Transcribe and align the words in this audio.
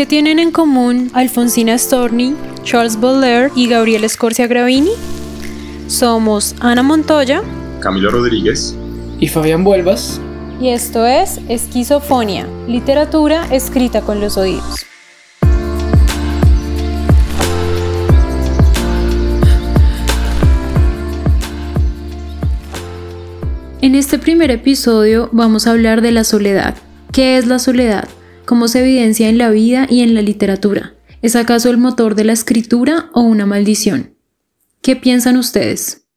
¿Qué 0.00 0.06
tienen 0.06 0.38
en 0.38 0.50
común 0.50 1.10
Alfonsina 1.12 1.76
Storni, 1.76 2.34
Charles 2.62 2.98
Baudelaire 2.98 3.52
y 3.54 3.68
Gabriel 3.68 4.08
Scorsia 4.08 4.46
Gravini? 4.46 4.92
Somos 5.88 6.56
Ana 6.58 6.82
Montoya, 6.82 7.42
Camilo 7.80 8.10
Rodríguez 8.10 8.74
y 9.18 9.28
Fabián 9.28 9.62
Vuelvas. 9.62 10.18
Y 10.58 10.70
esto 10.70 11.06
es 11.06 11.38
Esquizofonia, 11.50 12.46
literatura 12.66 13.44
escrita 13.54 14.00
con 14.00 14.22
los 14.22 14.38
oídos. 14.38 14.86
En 23.82 23.94
este 23.94 24.18
primer 24.18 24.50
episodio 24.50 25.28
vamos 25.30 25.66
a 25.66 25.72
hablar 25.72 26.00
de 26.00 26.12
la 26.12 26.24
soledad. 26.24 26.74
¿Qué 27.12 27.36
es 27.36 27.46
la 27.46 27.58
soledad? 27.58 28.08
¿Cómo 28.50 28.66
se 28.66 28.80
evidencia 28.80 29.28
en 29.28 29.38
la 29.38 29.48
vida 29.50 29.86
y 29.88 30.02
en 30.02 30.12
la 30.12 30.22
literatura? 30.22 30.94
¿Es 31.22 31.36
acaso 31.36 31.70
el 31.70 31.78
motor 31.78 32.16
de 32.16 32.24
la 32.24 32.32
escritura 32.32 33.08
o 33.14 33.20
una 33.20 33.46
maldición? 33.46 34.16
¿Qué 34.82 34.96
piensan 34.96 35.36
ustedes? 35.36 36.08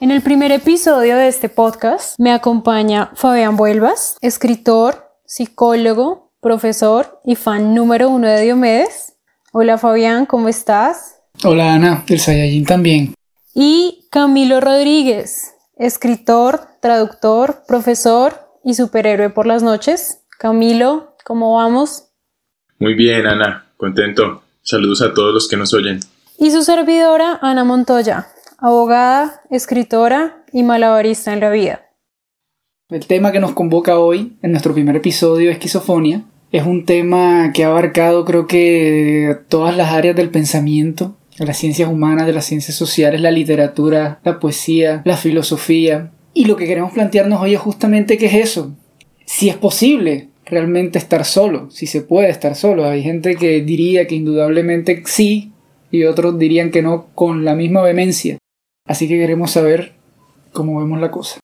En 0.00 0.10
el 0.10 0.20
primer 0.20 0.50
episodio 0.50 1.16
de 1.16 1.28
este 1.28 1.48
podcast 1.48 2.18
me 2.18 2.32
acompaña 2.32 3.12
Fabián 3.14 3.56
Vuelvas, 3.56 4.16
escritor, 4.20 5.12
psicólogo, 5.24 6.32
profesor 6.40 7.20
y 7.24 7.36
fan 7.36 7.72
número 7.72 8.10
uno 8.10 8.26
de 8.26 8.42
Diomedes. 8.42 9.14
Hola 9.52 9.78
Fabián, 9.78 10.26
¿cómo 10.26 10.48
estás? 10.48 11.20
Hola 11.44 11.74
Ana, 11.74 12.04
del 12.04 12.18
Saiyajin 12.18 12.66
también. 12.66 13.14
Y 13.54 14.08
Camilo 14.10 14.60
Rodríguez, 14.60 15.54
escritor, 15.76 16.66
traductor, 16.80 17.62
profesor 17.68 18.40
y 18.64 18.74
superhéroe 18.74 19.30
por 19.30 19.46
las 19.46 19.62
noches. 19.62 20.18
Camilo, 20.42 21.11
¿cómo 21.24 21.54
vamos? 21.56 22.08
Muy 22.78 22.94
bien, 22.94 23.26
Ana, 23.26 23.66
contento. 23.76 24.42
Saludos 24.62 25.02
a 25.02 25.12
todos 25.14 25.32
los 25.32 25.48
que 25.48 25.56
nos 25.56 25.74
oyen. 25.74 26.00
Y 26.38 26.50
su 26.50 26.62
servidora, 26.62 27.38
Ana 27.42 27.64
Montoya, 27.64 28.28
abogada, 28.58 29.42
escritora 29.50 30.44
y 30.52 30.62
malabarista 30.62 31.32
en 31.32 31.40
la 31.40 31.50
vida. 31.50 31.86
El 32.88 33.06
tema 33.06 33.32
que 33.32 33.40
nos 33.40 33.52
convoca 33.52 33.98
hoy, 33.98 34.36
en 34.42 34.50
nuestro 34.50 34.74
primer 34.74 34.96
episodio 34.96 35.50
Esquizofonia, 35.50 36.24
es 36.50 36.66
un 36.66 36.84
tema 36.84 37.52
que 37.52 37.64
ha 37.64 37.68
abarcado 37.68 38.24
creo 38.24 38.46
que 38.46 39.38
todas 39.48 39.76
las 39.76 39.92
áreas 39.92 40.14
del 40.14 40.30
pensamiento 40.30 41.16
de 41.38 41.46
las 41.46 41.56
ciencias 41.56 41.88
humanas, 41.88 42.26
de 42.26 42.32
las 42.32 42.44
ciencias 42.44 42.76
sociales, 42.76 43.20
la 43.20 43.30
literatura, 43.30 44.20
la 44.24 44.38
poesía, 44.38 45.02
la 45.04 45.16
filosofía. 45.16 46.12
Y 46.34 46.44
lo 46.44 46.56
que 46.56 46.66
queremos 46.66 46.92
plantearnos 46.92 47.40
hoy 47.40 47.54
es 47.54 47.60
justamente 47.60 48.18
qué 48.18 48.26
es 48.26 48.34
eso. 48.34 48.74
Si 49.24 49.48
es 49.48 49.56
posible 49.56 50.28
realmente 50.44 50.98
estar 50.98 51.24
solo, 51.24 51.70
si 51.70 51.86
se 51.86 52.02
puede 52.02 52.30
estar 52.30 52.54
solo. 52.54 52.84
Hay 52.84 53.02
gente 53.02 53.36
que 53.36 53.62
diría 53.62 54.06
que 54.06 54.14
indudablemente 54.14 55.02
sí 55.06 55.52
y 55.90 56.04
otros 56.04 56.38
dirían 56.38 56.70
que 56.70 56.82
no 56.82 57.08
con 57.14 57.44
la 57.44 57.54
misma 57.54 57.82
vehemencia. 57.82 58.38
Así 58.86 59.08
que 59.08 59.18
queremos 59.18 59.52
saber 59.52 59.94
cómo 60.52 60.78
vemos 60.80 61.00
la 61.00 61.10
cosa. 61.10 61.40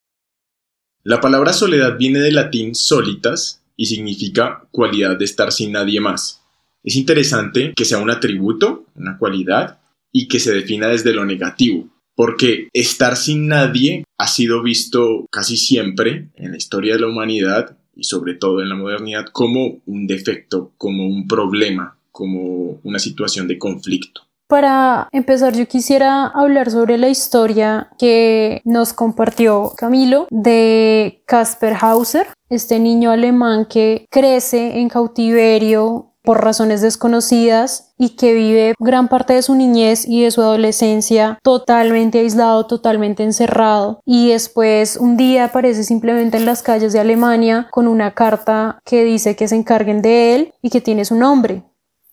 La 1.04 1.20
palabra 1.20 1.52
soledad 1.52 1.96
viene 1.96 2.18
del 2.18 2.34
latín 2.34 2.74
solitas 2.74 3.62
y 3.76 3.86
significa 3.86 4.66
cualidad 4.70 5.16
de 5.16 5.24
estar 5.24 5.52
sin 5.52 5.72
nadie 5.72 6.00
más. 6.00 6.42
Es 6.82 6.96
interesante 6.96 7.72
que 7.76 7.84
sea 7.84 7.98
un 7.98 8.10
atributo, 8.10 8.84
una 8.94 9.16
cualidad, 9.18 9.78
y 10.12 10.28
que 10.28 10.40
se 10.40 10.52
defina 10.52 10.88
desde 10.88 11.12
lo 11.12 11.24
negativo, 11.24 11.88
porque 12.14 12.68
estar 12.72 13.16
sin 13.16 13.46
nadie 13.46 14.04
ha 14.18 14.26
sido 14.26 14.62
visto 14.62 15.26
casi 15.30 15.56
siempre 15.56 16.28
en 16.34 16.50
la 16.50 16.56
historia 16.56 16.94
de 16.94 17.00
la 17.00 17.06
humanidad 17.06 17.77
y 17.98 18.04
sobre 18.04 18.34
todo 18.34 18.62
en 18.62 18.70
la 18.70 18.76
modernidad 18.76 19.26
como 19.32 19.80
un 19.84 20.06
defecto, 20.06 20.70
como 20.78 21.06
un 21.06 21.26
problema, 21.26 21.98
como 22.12 22.78
una 22.84 22.98
situación 22.98 23.48
de 23.48 23.58
conflicto. 23.58 24.22
Para 24.46 25.10
empezar, 25.12 25.54
yo 25.54 25.66
quisiera 25.68 26.26
hablar 26.26 26.70
sobre 26.70 26.96
la 26.96 27.10
historia 27.10 27.90
que 27.98 28.62
nos 28.64 28.94
compartió 28.94 29.72
Camilo 29.76 30.26
de 30.30 31.22
Kasper 31.26 31.74
Hauser, 31.78 32.28
este 32.48 32.78
niño 32.78 33.10
alemán 33.10 33.66
que 33.66 34.06
crece 34.10 34.78
en 34.78 34.88
cautiverio 34.88 36.14
por 36.22 36.42
razones 36.42 36.80
desconocidas 36.80 37.87
y 37.98 38.10
que 38.10 38.32
vive 38.32 38.74
gran 38.78 39.08
parte 39.08 39.34
de 39.34 39.42
su 39.42 39.54
niñez 39.54 40.06
y 40.06 40.22
de 40.22 40.30
su 40.30 40.40
adolescencia 40.40 41.38
totalmente 41.42 42.20
aislado, 42.20 42.66
totalmente 42.66 43.24
encerrado 43.24 44.00
y 44.04 44.30
después 44.30 44.96
un 44.96 45.16
día 45.16 45.46
aparece 45.46 45.84
simplemente 45.84 46.36
en 46.36 46.46
las 46.46 46.62
calles 46.62 46.92
de 46.92 47.00
Alemania 47.00 47.68
con 47.70 47.88
una 47.88 48.14
carta 48.14 48.78
que 48.84 49.04
dice 49.04 49.36
que 49.36 49.48
se 49.48 49.56
encarguen 49.56 50.02
de 50.02 50.34
él 50.34 50.54
y 50.62 50.70
que 50.70 50.80
tiene 50.80 51.04
su 51.04 51.16
nombre. 51.16 51.64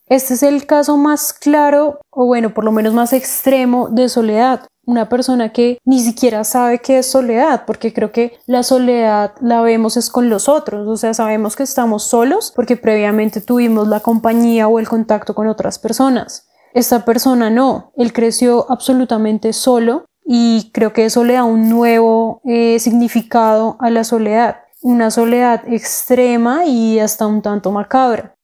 Este 0.08 0.36
es 0.36 0.44
el 0.44 0.68
caso 0.68 0.98
más 0.98 1.34
claro, 1.34 2.00
o 2.12 2.28
bueno, 2.28 2.54
por 2.54 2.64
lo 2.64 2.72
menos 2.72 2.94
más 2.94 3.12
extremo 3.12 3.90
de 3.90 4.08
soledad 4.08 4.68
una 4.86 5.10
persona 5.10 5.52
que 5.52 5.80
ni 5.84 6.00
siquiera 6.00 6.44
sabe 6.44 6.80
qué 6.80 7.00
es 7.00 7.12
soledad, 7.12 7.66
porque 7.66 7.94
creo 7.94 8.12
que 8.12 8.38
la 8.46 8.64
soledad 8.64 9.34
la 9.42 9.62
vemos 9.62 9.98
es 9.98 10.10
con 10.10 10.30
los 10.30 10.48
otros, 10.48 10.88
o 10.88 10.98
sea, 10.98 11.14
sabemos 11.14 11.56
que 11.56 11.64
estamos 11.64 12.04
solos 12.04 12.52
porque 12.56 12.78
previamente 12.78 13.42
tuvimos 13.42 13.88
la 13.88 14.00
compañía 14.00 14.68
o 14.68 14.80
el 14.80 14.88
contacto 14.88 15.34
con 15.36 15.48
otras 15.48 15.80
personas. 15.80 16.48
Esta 16.74 17.06
persona 17.06 17.50
no, 17.50 17.94
él 17.96 18.14
creció 18.14 18.70
absolutamente 18.70 19.54
solo 19.54 20.06
y 20.26 20.72
creo 20.74 20.92
que 20.92 21.06
eso 21.06 21.24
le 21.24 21.34
da 21.34 21.44
un 21.44 21.70
nuevo 21.70 22.42
eh, 22.44 22.80
significado 22.80 23.78
a 23.80 23.90
la 23.90 24.04
soledad, 24.04 24.58
una 24.82 25.10
soledad 25.12 25.64
extrema 25.68 26.66
y 26.66 27.00
hasta 27.00 27.28
un 27.28 27.42
tanto 27.42 27.72
macabra. 27.72 28.36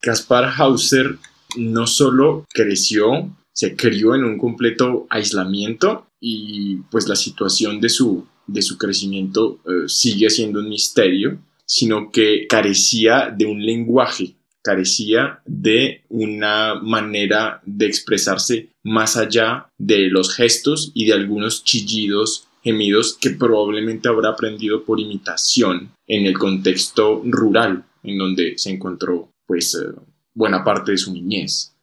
Caspar 0.00 0.50
Hauser 0.56 1.18
no 1.56 1.86
solo 1.86 2.44
creció 2.52 3.30
se 3.52 3.76
crió 3.76 4.14
en 4.14 4.24
un 4.24 4.38
completo 4.38 5.06
aislamiento 5.10 6.06
y 6.20 6.76
pues 6.90 7.08
la 7.08 7.16
situación 7.16 7.80
de 7.80 7.88
su, 7.88 8.26
de 8.46 8.62
su 8.62 8.78
crecimiento 8.78 9.60
eh, 9.66 9.88
sigue 9.88 10.30
siendo 10.30 10.60
un 10.60 10.68
misterio, 10.68 11.38
sino 11.66 12.10
que 12.10 12.46
carecía 12.48 13.34
de 13.36 13.46
un 13.46 13.64
lenguaje, 13.64 14.34
carecía 14.62 15.40
de 15.46 16.02
una 16.08 16.74
manera 16.74 17.60
de 17.64 17.86
expresarse 17.86 18.68
más 18.82 19.16
allá 19.16 19.68
de 19.78 20.08
los 20.08 20.34
gestos 20.34 20.90
y 20.94 21.06
de 21.06 21.14
algunos 21.14 21.64
chillidos, 21.64 22.48
gemidos 22.62 23.16
que 23.18 23.30
probablemente 23.30 24.08
habrá 24.08 24.30
aprendido 24.30 24.84
por 24.84 25.00
imitación 25.00 25.92
en 26.06 26.26
el 26.26 26.38
contexto 26.38 27.22
rural 27.24 27.84
en 28.02 28.18
donde 28.18 28.58
se 28.58 28.70
encontró 28.70 29.30
pues 29.46 29.74
eh, 29.74 29.94
buena 30.34 30.64
parte 30.64 30.92
de 30.92 30.98
su 30.98 31.12
niñez. 31.12 31.74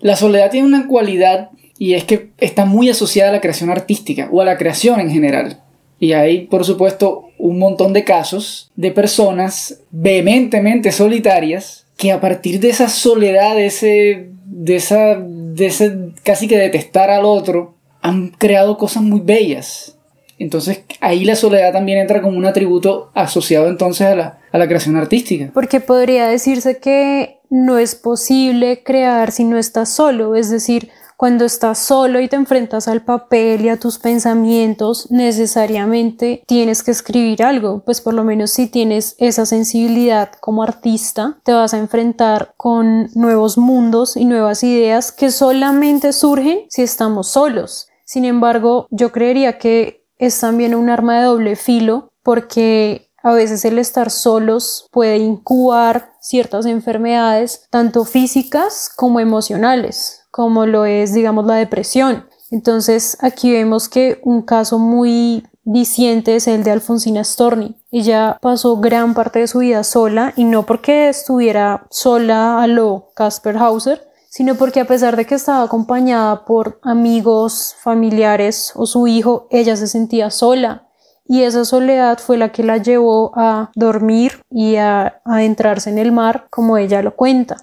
La 0.00 0.16
soledad 0.16 0.50
tiene 0.50 0.66
una 0.66 0.86
cualidad 0.86 1.50
y 1.78 1.94
es 1.94 2.04
que 2.04 2.30
está 2.38 2.64
muy 2.64 2.90
asociada 2.90 3.30
a 3.30 3.32
la 3.32 3.40
creación 3.40 3.70
artística 3.70 4.28
o 4.30 4.40
a 4.40 4.44
la 4.44 4.58
creación 4.58 5.00
en 5.00 5.10
general. 5.10 5.62
Y 5.98 6.12
hay, 6.12 6.46
por 6.46 6.64
supuesto, 6.64 7.28
un 7.38 7.58
montón 7.58 7.92
de 7.92 8.04
casos 8.04 8.70
de 8.76 8.90
personas 8.90 9.80
vehementemente 9.90 10.92
solitarias 10.92 11.86
que 11.96 12.12
a 12.12 12.20
partir 12.20 12.60
de 12.60 12.70
esa 12.70 12.88
soledad, 12.88 13.54
de 13.54 13.66
ese, 13.66 14.30
de 14.46 14.76
esa, 14.76 15.18
de 15.18 15.66
ese 15.66 15.98
casi 16.22 16.48
que 16.48 16.56
detestar 16.56 17.10
al 17.10 17.26
otro, 17.26 17.74
han 18.00 18.28
creado 18.28 18.78
cosas 18.78 19.02
muy 19.02 19.20
bellas. 19.20 19.98
Entonces 20.38 20.84
ahí 21.00 21.24
la 21.26 21.36
soledad 21.36 21.72
también 21.72 21.98
entra 21.98 22.22
como 22.22 22.38
un 22.38 22.46
atributo 22.46 23.10
asociado 23.14 23.68
entonces 23.68 24.06
a 24.06 24.14
la, 24.14 24.38
a 24.50 24.58
la 24.58 24.66
creación 24.66 24.96
artística. 24.96 25.50
Porque 25.52 25.80
podría 25.80 26.26
decirse 26.26 26.78
que 26.78 27.39
no 27.50 27.78
es 27.78 27.94
posible 27.94 28.82
crear 28.82 29.32
si 29.32 29.44
no 29.44 29.58
estás 29.58 29.90
solo, 29.90 30.34
es 30.36 30.48
decir, 30.48 30.90
cuando 31.20 31.44
estás 31.44 31.78
solo 31.78 32.18
y 32.18 32.28
te 32.28 32.36
enfrentas 32.36 32.88
al 32.88 33.02
papel 33.02 33.66
y 33.66 33.68
a 33.68 33.78
tus 33.78 33.98
pensamientos, 33.98 35.10
necesariamente 35.10 36.42
tienes 36.46 36.82
que 36.82 36.92
escribir 36.92 37.42
algo, 37.42 37.82
pues 37.84 38.00
por 38.00 38.14
lo 38.14 38.24
menos 38.24 38.52
si 38.52 38.68
tienes 38.68 39.16
esa 39.18 39.44
sensibilidad 39.44 40.30
como 40.40 40.62
artista, 40.62 41.38
te 41.44 41.52
vas 41.52 41.74
a 41.74 41.78
enfrentar 41.78 42.54
con 42.56 43.10
nuevos 43.14 43.58
mundos 43.58 44.16
y 44.16 44.24
nuevas 44.24 44.64
ideas 44.64 45.12
que 45.12 45.30
solamente 45.30 46.14
surgen 46.14 46.60
si 46.70 46.80
estamos 46.80 47.28
solos. 47.28 47.88
Sin 48.06 48.24
embargo, 48.24 48.86
yo 48.90 49.12
creería 49.12 49.58
que 49.58 50.06
es 50.16 50.40
también 50.40 50.74
un 50.74 50.88
arma 50.88 51.18
de 51.18 51.24
doble 51.26 51.54
filo 51.54 52.14
porque 52.22 53.09
a 53.22 53.32
veces 53.32 53.64
el 53.64 53.78
estar 53.78 54.10
solos 54.10 54.86
puede 54.90 55.18
incubar 55.18 56.12
ciertas 56.20 56.66
enfermedades, 56.66 57.66
tanto 57.70 58.04
físicas 58.04 58.90
como 58.94 59.20
emocionales, 59.20 60.26
como 60.30 60.66
lo 60.66 60.84
es, 60.84 61.12
digamos, 61.12 61.46
la 61.46 61.54
depresión. 61.54 62.26
Entonces, 62.50 63.16
aquí 63.20 63.52
vemos 63.52 63.88
que 63.88 64.20
un 64.24 64.42
caso 64.42 64.78
muy 64.78 65.46
diciente 65.64 66.36
es 66.36 66.48
el 66.48 66.64
de 66.64 66.72
Alfonsina 66.72 67.22
Storni. 67.22 67.76
Ella 67.92 68.38
pasó 68.40 68.78
gran 68.78 69.14
parte 69.14 69.40
de 69.40 69.46
su 69.46 69.58
vida 69.58 69.84
sola 69.84 70.32
y 70.36 70.44
no 70.44 70.66
porque 70.66 71.08
estuviera 71.08 71.86
sola 71.90 72.62
a 72.62 72.66
lo 72.66 73.10
Casper 73.14 73.56
Hauser, 73.58 74.08
sino 74.28 74.54
porque 74.54 74.80
a 74.80 74.86
pesar 74.86 75.16
de 75.16 75.26
que 75.26 75.34
estaba 75.34 75.62
acompañada 75.62 76.44
por 76.44 76.80
amigos, 76.82 77.76
familiares 77.80 78.72
o 78.74 78.86
su 78.86 79.06
hijo, 79.06 79.46
ella 79.50 79.76
se 79.76 79.86
sentía 79.86 80.30
sola 80.30 80.89
y 81.30 81.44
esa 81.44 81.64
soledad 81.64 82.18
fue 82.18 82.36
la 82.36 82.50
que 82.50 82.64
la 82.64 82.78
llevó 82.78 83.30
a 83.36 83.70
dormir 83.76 84.32
y 84.50 84.74
a 84.74 85.20
adentrarse 85.24 85.88
en 85.88 85.98
el 85.98 86.10
mar, 86.10 86.48
como 86.50 86.76
ella 86.76 87.02
lo 87.02 87.14
cuenta. 87.14 87.56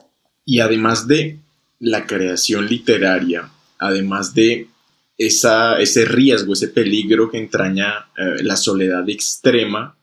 Y 0.46 0.62
además 0.62 1.06
de 1.06 1.38
la 1.82 2.06
creación 2.08 2.66
literaria, 2.66 3.50
además 3.78 4.34
de 4.34 4.70
esa, 5.18 5.78
ese 5.80 6.06
riesgo, 6.06 6.54
ese 6.54 6.70
peligro 6.70 7.30
que 7.30 7.40
entraña 7.40 8.08
eh, 8.18 8.42
la 8.42 8.56
soledad 8.56 9.04
extrema, 9.10 9.98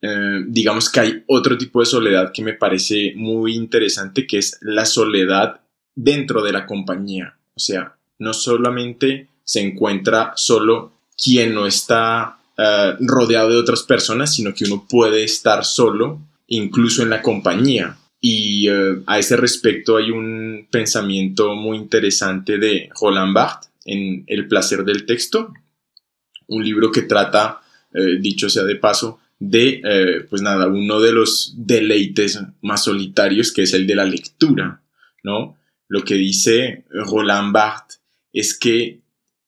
eh, 0.00 0.44
digamos 0.46 0.88
que 0.88 1.00
hay 1.00 1.24
otro 1.26 1.58
tipo 1.58 1.80
de 1.80 1.86
soledad 1.86 2.30
que 2.32 2.44
me 2.44 2.52
parece 2.52 3.14
muy 3.16 3.56
interesante, 3.56 4.28
que 4.28 4.38
es 4.38 4.58
la 4.60 4.84
soledad 4.84 5.60
dentro 5.96 6.40
de 6.40 6.52
la 6.52 6.66
compañía. 6.66 7.34
O 7.56 7.58
sea, 7.58 7.96
no 8.20 8.32
solamente 8.32 9.26
se 9.42 9.60
encuentra 9.60 10.34
solo 10.36 10.92
quien 11.16 11.52
no 11.52 11.66
está 11.66 12.38
eh, 12.62 12.96
rodeado 13.00 13.50
de 13.50 13.56
otras 13.56 13.82
personas, 13.82 14.34
sino 14.34 14.54
que 14.54 14.64
uno 14.64 14.86
puede 14.88 15.24
estar 15.24 15.64
solo, 15.64 16.20
incluso 16.46 17.02
en 17.02 17.10
la 17.10 17.22
compañía. 17.22 17.96
Y 18.20 18.68
a 18.68 19.18
ese 19.18 19.36
respecto 19.36 19.96
hay 19.96 20.12
un 20.12 20.68
pensamiento 20.70 21.56
muy 21.56 21.76
interesante 21.76 22.56
de 22.56 22.88
Roland 23.00 23.34
Barthes, 23.34 23.72
en 23.84 24.24
El 24.26 24.46
placer 24.46 24.84
del 24.84 25.06
texto, 25.06 25.52
un 26.48 26.64
libro 26.64 26.90
que 26.90 27.02
trata, 27.02 27.60
eh, 27.92 28.18
dicho 28.20 28.48
sea 28.48 28.64
de 28.64 28.76
paso, 28.76 29.20
de, 29.38 29.80
eh, 29.84 30.26
pues 30.28 30.42
nada, 30.42 30.68
uno 30.68 31.00
de 31.00 31.12
los 31.12 31.54
deleites 31.56 32.40
más 32.60 32.84
solitarios, 32.84 33.52
que 33.52 33.62
es 33.62 33.72
el 33.74 33.86
de 33.86 33.96
la 33.96 34.04
lectura, 34.04 34.82
¿no? 35.24 35.56
Lo 35.88 36.04
que 36.04 36.14
dice 36.14 36.84
Roland 36.90 37.52
Barthes 37.52 38.00
es 38.32 38.56
que 38.56 39.00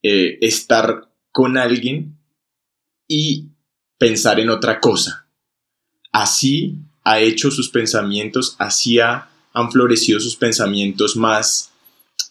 eh, 0.02 0.38
estar 0.40 1.08
con 1.30 1.56
alguien 1.56 2.18
y 3.08 3.48
pensar 3.98 4.40
en 4.40 4.50
otra 4.50 4.80
cosa. 4.80 5.26
Así 6.12 6.78
ha 7.04 7.20
hecho 7.20 7.50
sus 7.50 7.68
pensamientos, 7.68 8.56
así 8.58 8.98
han 9.00 9.70
florecido 9.70 10.20
sus 10.20 10.36
pensamientos 10.36 11.16
más 11.16 11.70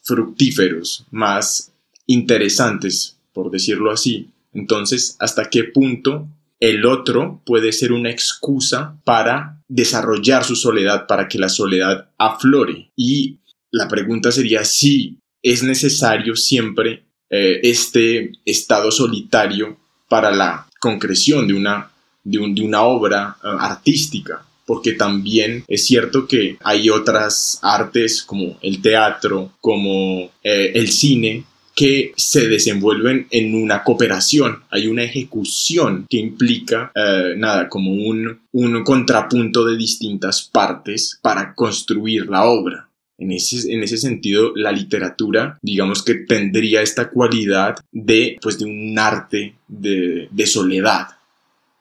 fructíferos, 0.04 1.06
más 1.12 1.72
interesantes, 2.08 3.18
por 3.34 3.52
decirlo 3.52 3.92
así. 3.92 4.30
Entonces, 4.54 5.16
¿hasta 5.20 5.50
qué 5.50 5.64
punto 5.64 6.28
el 6.60 6.86
otro 6.86 7.42
puede 7.46 7.72
ser 7.72 7.92
una 7.92 8.12
excusa 8.12 8.98
para 9.04 9.62
desarrollar 9.68 10.44
su 10.44 10.56
soledad, 10.56 11.08
para 11.08 11.28
que 11.28 11.40
la 11.40 11.50
soledad 11.50 12.10
aflore? 12.18 12.92
Y 12.96 13.40
la 13.72 13.88
pregunta 13.88 14.32
sería 14.32 14.64
si 14.64 15.18
es 15.42 15.64
necesario 15.64 16.36
siempre 16.36 17.06
eh, 17.30 17.60
este 17.64 18.32
estado 18.46 18.92
solitario 18.92 19.80
para 20.08 20.32
la 20.32 20.68
concreción 20.80 21.48
de 21.48 21.54
una, 21.54 21.90
de, 22.24 22.40
una 22.40 22.84
obra 22.84 23.38
eh, 23.44 23.48
artística 23.60 24.44
porque 24.66 24.94
también 24.94 25.64
es 25.68 25.86
cierto 25.86 26.26
que 26.26 26.58
hay 26.64 26.90
otras 26.90 27.60
artes 27.62 28.24
como 28.24 28.58
el 28.62 28.82
teatro, 28.82 29.52
como 29.60 30.32
eh, 30.42 30.72
el 30.74 30.90
cine, 30.90 31.44
que 31.76 32.14
se 32.16 32.48
desenvuelven 32.48 33.28
en 33.32 33.56
una 33.56 33.84
cooperación, 33.84 34.64
hay 34.70 34.88
una 34.88 35.04
ejecución 35.04 36.06
que 36.10 36.18
implica 36.18 36.92
eh, 36.94 37.34
nada 37.36 37.68
como 37.68 37.92
un, 37.92 38.42
un 38.52 38.84
contrapunto 38.84 39.66
de 39.66 39.76
distintas 39.76 40.44
partes 40.44 41.18
para 41.22 41.56
construir 41.56 42.28
la 42.28 42.46
obra. 42.46 42.88
En 43.24 43.32
ese, 43.32 43.72
en 43.72 43.84
ese, 43.84 43.98
sentido, 43.98 44.52
la 44.56 44.72
literatura, 44.72 45.58
digamos 45.62 46.04
que 46.04 46.16
tendría 46.16 46.82
esta 46.82 47.10
cualidad 47.10 47.76
de, 47.92 48.38
pues, 48.42 48.60
de 48.60 48.66
un 48.66 48.98
arte 49.00 49.56
de, 49.68 50.28
de 50.30 50.46
soledad. 50.46 51.08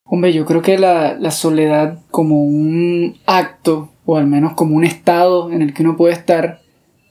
Hombre, 0.05 0.33
yo 0.33 0.45
creo 0.45 0.63
que 0.63 0.79
la, 0.79 1.15
la, 1.19 1.31
soledad 1.31 1.99
como 2.11 2.45
un 2.45 3.17
acto, 3.27 3.91
o 4.05 4.17
al 4.17 4.27
menos 4.27 4.55
como 4.55 4.77
un 4.77 4.85
estado 4.85 5.51
en 5.51 5.63
el 5.63 5.75
que 5.75 5.83
uno 5.83 5.97
puede 5.97 6.15
estar, 6.15 6.61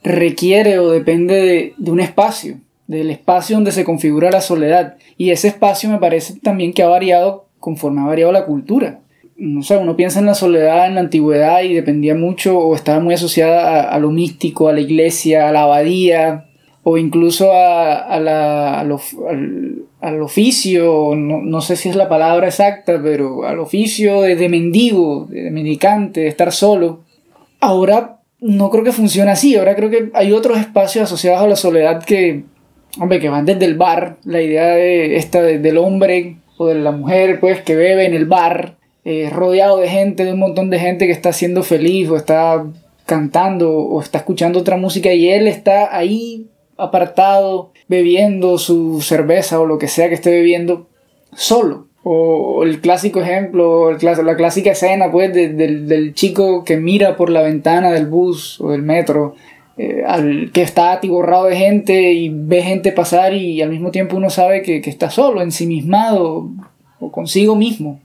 requiere 0.03 0.79
o 0.79 0.89
depende 0.89 1.35
de, 1.35 1.73
de 1.77 1.91
un 1.91 1.99
espacio 1.99 2.57
del 2.91 3.09
espacio 3.09 3.55
donde 3.55 3.71
se 3.71 3.85
configura 3.85 4.31
la 4.31 4.41
soledad. 4.41 4.97
Y 5.17 5.31
ese 5.31 5.47
espacio 5.47 5.89
me 5.89 5.97
parece 5.97 6.39
también 6.41 6.73
que 6.73 6.83
ha 6.83 6.89
variado 6.89 7.47
conforme 7.57 8.01
ha 8.01 8.05
variado 8.05 8.33
la 8.33 8.45
cultura. 8.45 8.99
No 9.43 9.63
sé, 9.63 9.75
uno 9.75 9.95
piensa 9.95 10.19
en 10.19 10.27
la 10.27 10.35
soledad 10.35 10.85
en 10.85 10.93
la 10.93 11.01
antigüedad 11.01 11.63
y 11.63 11.73
dependía 11.73 12.13
mucho 12.13 12.59
o 12.59 12.75
estaba 12.75 12.99
muy 12.99 13.15
asociada 13.15 13.89
a, 13.89 13.97
lo 13.97 14.11
místico, 14.11 14.69
a 14.69 14.73
la 14.73 14.81
iglesia, 14.81 15.49
a 15.49 15.51
la 15.51 15.63
abadía 15.63 16.45
o 16.83 16.99
incluso 16.99 17.51
a, 17.51 18.19
la, 18.19 18.79
al, 18.81 20.21
oficio, 20.21 21.15
no, 21.15 21.41
no, 21.41 21.61
sé 21.61 21.75
si 21.75 21.89
es 21.89 21.95
la 21.95 22.07
palabra 22.07 22.49
exacta, 22.49 23.01
pero 23.01 23.43
al 23.45 23.57
oficio 23.57 24.21
de, 24.21 24.35
de 24.35 24.47
mendigo, 24.47 25.25
de 25.27 25.49
mendicante, 25.49 26.21
de 26.21 26.27
estar 26.27 26.51
solo. 26.51 26.99
Ahora 27.59 28.19
no 28.41 28.69
creo 28.69 28.83
que 28.83 28.91
funcione 28.91 29.31
así, 29.31 29.55
ahora 29.55 29.75
creo 29.75 29.89
que 29.89 30.11
hay 30.13 30.33
otros 30.33 30.59
espacios 30.59 31.05
asociados 31.05 31.41
a 31.41 31.47
la 31.47 31.55
soledad 31.55 32.03
que, 32.03 32.43
hombre, 32.99 33.19
que 33.19 33.29
van 33.29 33.45
desde 33.45 33.65
el 33.65 33.75
bar, 33.75 34.17
la 34.23 34.39
idea 34.39 34.67
de 34.67 35.15
esta 35.15 35.41
del 35.41 35.79
hombre 35.79 36.37
o 36.57 36.67
de 36.67 36.75
la 36.75 36.91
mujer, 36.91 37.39
pues, 37.39 37.61
que 37.61 37.75
bebe 37.75 38.05
en 38.05 38.13
el 38.13 38.25
bar, 38.25 38.77
eh, 39.05 39.29
rodeado 39.31 39.77
de 39.77 39.89
gente, 39.89 40.25
de 40.25 40.33
un 40.33 40.39
montón 40.39 40.69
de 40.69 40.79
gente 40.79 41.05
que 41.05 41.11
está 41.11 41.33
siendo 41.33 41.63
feliz 41.63 42.09
o 42.09 42.17
está 42.17 42.65
cantando 43.05 43.71
o 43.71 44.01
está 44.01 44.19
escuchando 44.19 44.59
otra 44.59 44.77
música 44.77 45.13
y 45.13 45.29
él 45.29 45.47
está 45.47 45.95
ahí 45.95 46.47
apartado, 46.77 47.71
bebiendo 47.87 48.57
su 48.57 49.01
cerveza 49.01 49.59
o 49.59 49.65
lo 49.65 49.77
que 49.77 49.87
sea 49.87 50.09
que 50.09 50.15
esté 50.15 50.31
bebiendo, 50.31 50.87
solo. 51.33 51.87
O 52.03 52.63
el 52.63 52.81
clásico 52.81 53.21
ejemplo, 53.21 53.91
la 53.91 54.35
clásica 54.35 54.71
escena 54.71 55.11
pues 55.11 55.33
del, 55.33 55.87
del 55.87 56.13
chico 56.15 56.63
que 56.63 56.77
mira 56.77 57.15
por 57.15 57.29
la 57.29 57.43
ventana 57.43 57.91
del 57.91 58.07
bus 58.07 58.59
o 58.59 58.71
del 58.71 58.81
metro 58.81 59.35
eh, 59.77 60.03
al, 60.05 60.51
que 60.51 60.61
está 60.61 60.91
atiborrado 60.91 61.45
de 61.45 61.55
gente 61.55 62.13
y 62.13 62.29
ve 62.29 62.61
gente 62.61 62.91
pasar 62.91 63.33
y 63.33 63.61
al 63.61 63.69
mismo 63.69 63.89
tiempo 63.89 64.17
uno 64.17 64.29
sabe 64.29 64.61
que, 64.61 64.77
está 64.77 65.09
solo, 65.09 65.41
ensimismado 65.41 66.49
o 66.99 67.11
consigo 67.11 67.55
mismo. 67.55 67.99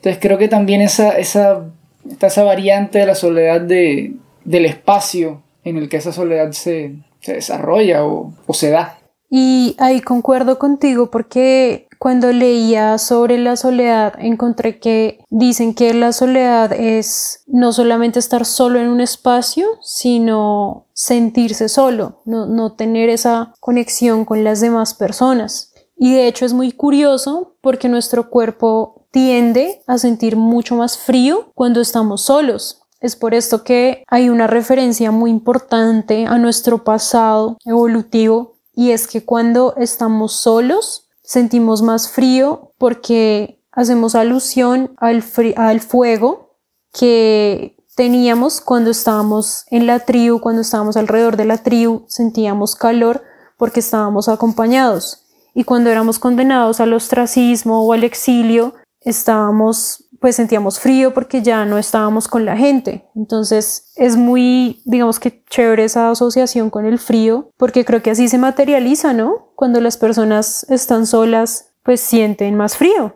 Entonces 0.00 0.18
creo 0.20 0.38
que 0.38 0.48
también 0.48 0.80
esa, 0.80 1.10
esa, 1.18 1.66
está 2.08 2.28
esa 2.28 2.44
variante 2.44 2.98
de 2.98 3.06
la 3.06 3.14
soledad 3.14 3.60
de, 3.60 4.14
del 4.44 4.66
espacio 4.66 5.42
en 5.62 5.76
el 5.76 5.88
que 5.88 5.98
esa 5.98 6.12
soledad 6.12 6.52
se, 6.52 6.96
desarrolla 7.26 8.04
o, 8.04 8.32
o 8.46 8.54
se 8.54 8.70
da. 8.70 8.98
Y 9.28 9.76
ahí 9.78 10.00
concuerdo 10.00 10.58
contigo 10.58 11.10
porque 11.10 11.86
cuando 12.00 12.32
leía 12.32 12.96
sobre 12.96 13.36
la 13.36 13.56
soledad, 13.56 14.14
encontré 14.18 14.78
que 14.78 15.22
dicen 15.28 15.74
que 15.74 15.92
la 15.92 16.14
soledad 16.14 16.72
es 16.72 17.44
no 17.46 17.74
solamente 17.74 18.18
estar 18.18 18.46
solo 18.46 18.80
en 18.80 18.88
un 18.88 19.02
espacio, 19.02 19.66
sino 19.82 20.86
sentirse 20.94 21.68
solo, 21.68 22.22
no, 22.24 22.72
tener 22.72 23.10
esa 23.10 23.52
conexión 23.60 24.24
con 24.24 24.44
las 24.44 24.62
demás 24.62 24.94
personas. 24.94 25.74
Y 25.94 26.14
de 26.14 26.26
hecho 26.26 26.46
es 26.46 26.54
muy 26.54 26.72
curioso 26.72 27.56
porque 27.60 27.90
nuestro 27.90 28.30
cuerpo 28.30 28.99
tiende 29.10 29.82
a 29.86 29.98
sentir 29.98 30.36
mucho 30.36 30.76
más 30.76 30.98
frío 30.98 31.50
cuando 31.54 31.80
estamos 31.80 32.22
solos. 32.22 32.82
Es 33.00 33.16
por 33.16 33.34
esto 33.34 33.64
que 33.64 34.04
hay 34.08 34.28
una 34.28 34.46
referencia 34.46 35.10
muy 35.10 35.30
importante 35.30 36.26
a 36.26 36.38
nuestro 36.38 36.84
pasado 36.84 37.56
evolutivo 37.64 38.56
y 38.74 38.90
es 38.90 39.06
que 39.06 39.24
cuando 39.24 39.74
estamos 39.76 40.32
solos 40.32 41.08
sentimos 41.22 41.82
más 41.82 42.10
frío 42.10 42.72
porque 42.76 43.60
hacemos 43.72 44.14
alusión 44.14 44.94
al, 44.98 45.22
fuego 45.22 46.56
que 46.92 47.76
teníamos 47.94 48.60
cuando 48.60 48.90
estábamos 48.90 49.64
en 49.70 49.86
la 49.86 50.00
tribu, 50.00 50.40
cuando 50.40 50.62
estábamos 50.62 50.96
alrededor 50.96 51.36
de 51.36 51.44
la 51.44 51.58
tribu, 51.58 52.04
sentíamos 52.08 52.74
calor 52.74 53.22
porque 53.56 53.80
estábamos 53.80 54.28
acompañados. 54.28 55.26
Y 55.54 55.64
cuando 55.64 55.90
éramos 55.90 56.18
condenados 56.18 56.80
al 56.80 56.92
ostracismo 56.92 57.84
o 57.84 57.92
al 57.92 58.04
exilio, 58.04 58.74
estábamos, 59.02 60.04
pues 60.20 60.36
sentíamos 60.36 60.80
frío 60.80 61.14
porque 61.14 61.42
ya 61.42 61.64
no 61.64 61.78
estábamos 61.78 62.28
con 62.28 62.44
la 62.44 62.56
gente. 62.56 63.04
Entonces 63.14 63.92
es 63.96 64.16
muy, 64.16 64.82
digamos 64.84 65.20
que 65.20 65.42
chévere 65.48 65.84
esa 65.84 66.10
asociación 66.10 66.70
con 66.70 66.86
el 66.86 66.98
frío, 66.98 67.50
porque 67.56 67.84
creo 67.84 68.02
que 68.02 68.10
así 68.10 68.28
se 68.28 68.38
materializa, 68.38 69.12
¿no? 69.12 69.50
cuando 69.60 69.82
las 69.82 69.98
personas 69.98 70.64
están 70.70 71.06
solas, 71.06 71.74
pues 71.82 72.00
sienten 72.00 72.56
más 72.56 72.78
frío. 72.78 73.12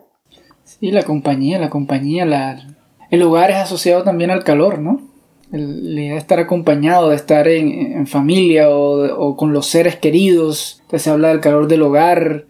Sí, 0.63 0.91
la 0.91 1.01
compañía, 1.01 1.57
la 1.57 1.71
compañía, 1.71 2.23
la... 2.23 2.77
el 3.09 3.23
hogar 3.23 3.49
es 3.49 3.57
asociado 3.57 4.03
también 4.03 4.29
al 4.29 4.43
calor, 4.43 4.77
¿no? 4.77 5.01
La 5.49 6.01
idea 6.01 6.13
de 6.13 6.19
estar 6.19 6.39
acompañado, 6.39 7.09
de 7.09 7.15
estar 7.15 7.47
en, 7.47 8.05
familia 8.05 8.69
o, 8.69 9.35
con 9.35 9.53
los 9.53 9.65
seres 9.65 9.95
queridos, 9.95 10.83
que 10.87 10.99
se 10.99 11.09
habla 11.09 11.29
del 11.29 11.39
calor 11.39 11.67
del 11.67 11.81
hogar, 11.81 12.45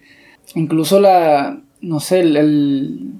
incluso 0.55 0.99
la, 0.99 1.61
no 1.79 2.01
sé, 2.01 2.19
el, 2.19 3.13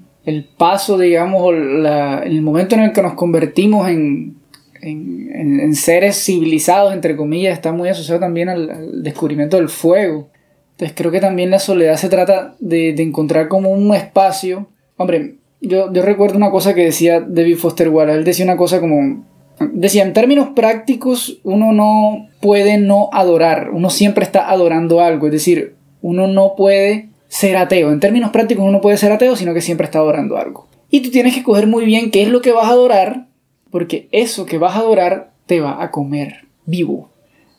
paso, 0.56 0.98
digamos, 0.98 1.54
la, 1.54 2.18
el 2.18 2.42
momento 2.42 2.74
en 2.74 2.82
el 2.82 2.92
que 2.92 3.02
nos 3.02 3.14
convertimos 3.14 3.88
en, 3.88 4.36
en, 4.82 5.60
en, 5.60 5.74
seres 5.74 6.16
civilizados, 6.24 6.92
entre 6.92 7.16
comillas, 7.16 7.54
está 7.54 7.72
muy 7.72 7.88
asociado 7.88 8.20
también 8.20 8.48
al 8.48 9.02
descubrimiento 9.02 9.56
del 9.56 9.68
fuego. 9.68 10.28
Entonces 10.72 10.94
creo 10.96 11.10
que 11.10 11.20
también 11.20 11.50
la 11.50 11.58
soledad 11.58 11.96
se 11.96 12.08
trata 12.08 12.54
de, 12.58 12.90
encontrar 13.00 13.48
como 13.48 13.70
un 13.70 13.94
espacio 13.94 14.68
Hombre, 14.96 15.36
yo, 15.60 15.92
yo 15.92 16.02
recuerdo 16.02 16.36
una 16.36 16.50
cosa 16.50 16.74
que 16.74 16.84
decía 16.84 17.20
David 17.20 17.56
Foster 17.56 17.88
Wallace. 17.88 18.18
Él 18.18 18.24
decía 18.24 18.44
una 18.44 18.56
cosa 18.56 18.80
como. 18.80 19.24
Decía, 19.72 20.02
en 20.02 20.12
términos 20.12 20.50
prácticos, 20.54 21.38
uno 21.42 21.72
no 21.72 22.28
puede 22.40 22.78
no 22.78 23.08
adorar. 23.12 23.70
Uno 23.70 23.90
siempre 23.90 24.24
está 24.24 24.50
adorando 24.50 25.00
algo. 25.00 25.26
Es 25.26 25.32
decir, 25.32 25.74
uno 26.02 26.26
no 26.26 26.54
puede 26.56 27.08
ser 27.28 27.56
ateo. 27.56 27.92
En 27.92 28.00
términos 28.00 28.30
prácticos, 28.30 28.62
uno 28.62 28.72
no 28.72 28.80
puede 28.80 28.96
ser 28.96 29.12
ateo, 29.12 29.36
sino 29.36 29.54
que 29.54 29.60
siempre 29.60 29.84
está 29.84 29.98
adorando 29.98 30.36
algo. 30.36 30.68
Y 30.90 31.00
tú 31.00 31.10
tienes 31.10 31.34
que 31.34 31.42
coger 31.42 31.66
muy 31.66 31.84
bien 31.84 32.10
qué 32.10 32.22
es 32.22 32.28
lo 32.28 32.40
que 32.40 32.52
vas 32.52 32.66
a 32.66 32.72
adorar, 32.72 33.26
porque 33.70 34.08
eso 34.12 34.46
que 34.46 34.58
vas 34.58 34.76
a 34.76 34.80
adorar 34.80 35.32
te 35.46 35.60
va 35.60 35.82
a 35.82 35.90
comer 35.90 36.46
vivo. 36.64 37.10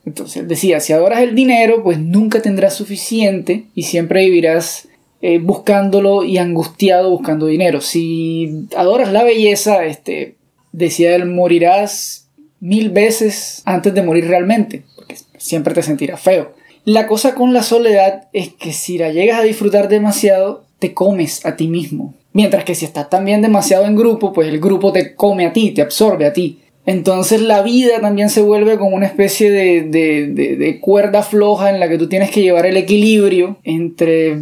Entonces 0.05 0.47
decía, 0.47 0.79
si 0.79 0.93
adoras 0.93 1.21
el 1.21 1.35
dinero, 1.35 1.83
pues 1.83 1.99
nunca 1.99 2.41
tendrás 2.41 2.75
suficiente 2.75 3.65
y 3.75 3.83
siempre 3.83 4.23
vivirás 4.25 4.87
eh, 5.21 5.39
buscándolo 5.39 6.23
y 6.23 6.37
angustiado 6.37 7.09
buscando 7.09 7.47
dinero. 7.47 7.81
Si 7.81 8.67
adoras 8.75 9.11
la 9.11 9.23
belleza, 9.23 9.83
este, 9.85 10.35
decía 10.71 11.15
él, 11.15 11.25
morirás 11.25 12.29
mil 12.59 12.89
veces 12.89 13.61
antes 13.65 13.93
de 13.93 14.03
morir 14.03 14.27
realmente, 14.27 14.83
porque 14.95 15.17
siempre 15.37 15.73
te 15.73 15.83
sentirás 15.83 16.21
feo. 16.21 16.53
La 16.89 17.05
cosa 17.05 17.35
con 17.35 17.51
la 17.51 17.63
soledad 17.63 18.29
es 18.31 18.53
que 18.53 18.71
si 18.71 18.97
la 18.97 19.11
llegas 19.11 19.41
a 19.41 19.43
disfrutar 19.43 19.89
demasiado, 19.89 20.63
te 20.79 20.93
comes 20.93 21.45
a 21.45 21.57
ti 21.57 21.67
mismo. 21.67 22.13
Mientras 22.31 22.63
que 22.63 22.75
si 22.75 22.85
estás 22.85 23.09
también 23.09 23.41
demasiado 23.41 23.83
en 23.83 23.97
grupo, 23.97 24.31
pues 24.31 24.47
el 24.47 24.61
grupo 24.61 24.93
te 24.93 25.13
come 25.13 25.45
a 25.45 25.51
ti, 25.51 25.71
te 25.71 25.81
absorbe 25.81 26.25
a 26.25 26.31
ti. 26.31 26.61
Entonces 26.87 27.41
la 27.41 27.63
vida 27.63 27.99
también 27.99 28.29
se 28.29 28.41
vuelve 28.41 28.77
como 28.77 28.95
una 28.95 29.07
especie 29.07 29.51
de, 29.51 29.83
de, 29.83 30.79
cuerda 30.79 31.21
floja 31.21 31.69
en 31.69 31.81
la 31.81 31.89
que 31.89 31.97
tú 31.97 32.07
tienes 32.07 32.31
que 32.31 32.41
llevar 32.41 32.65
el 32.65 32.77
equilibrio 32.77 33.57
entre 33.65 34.37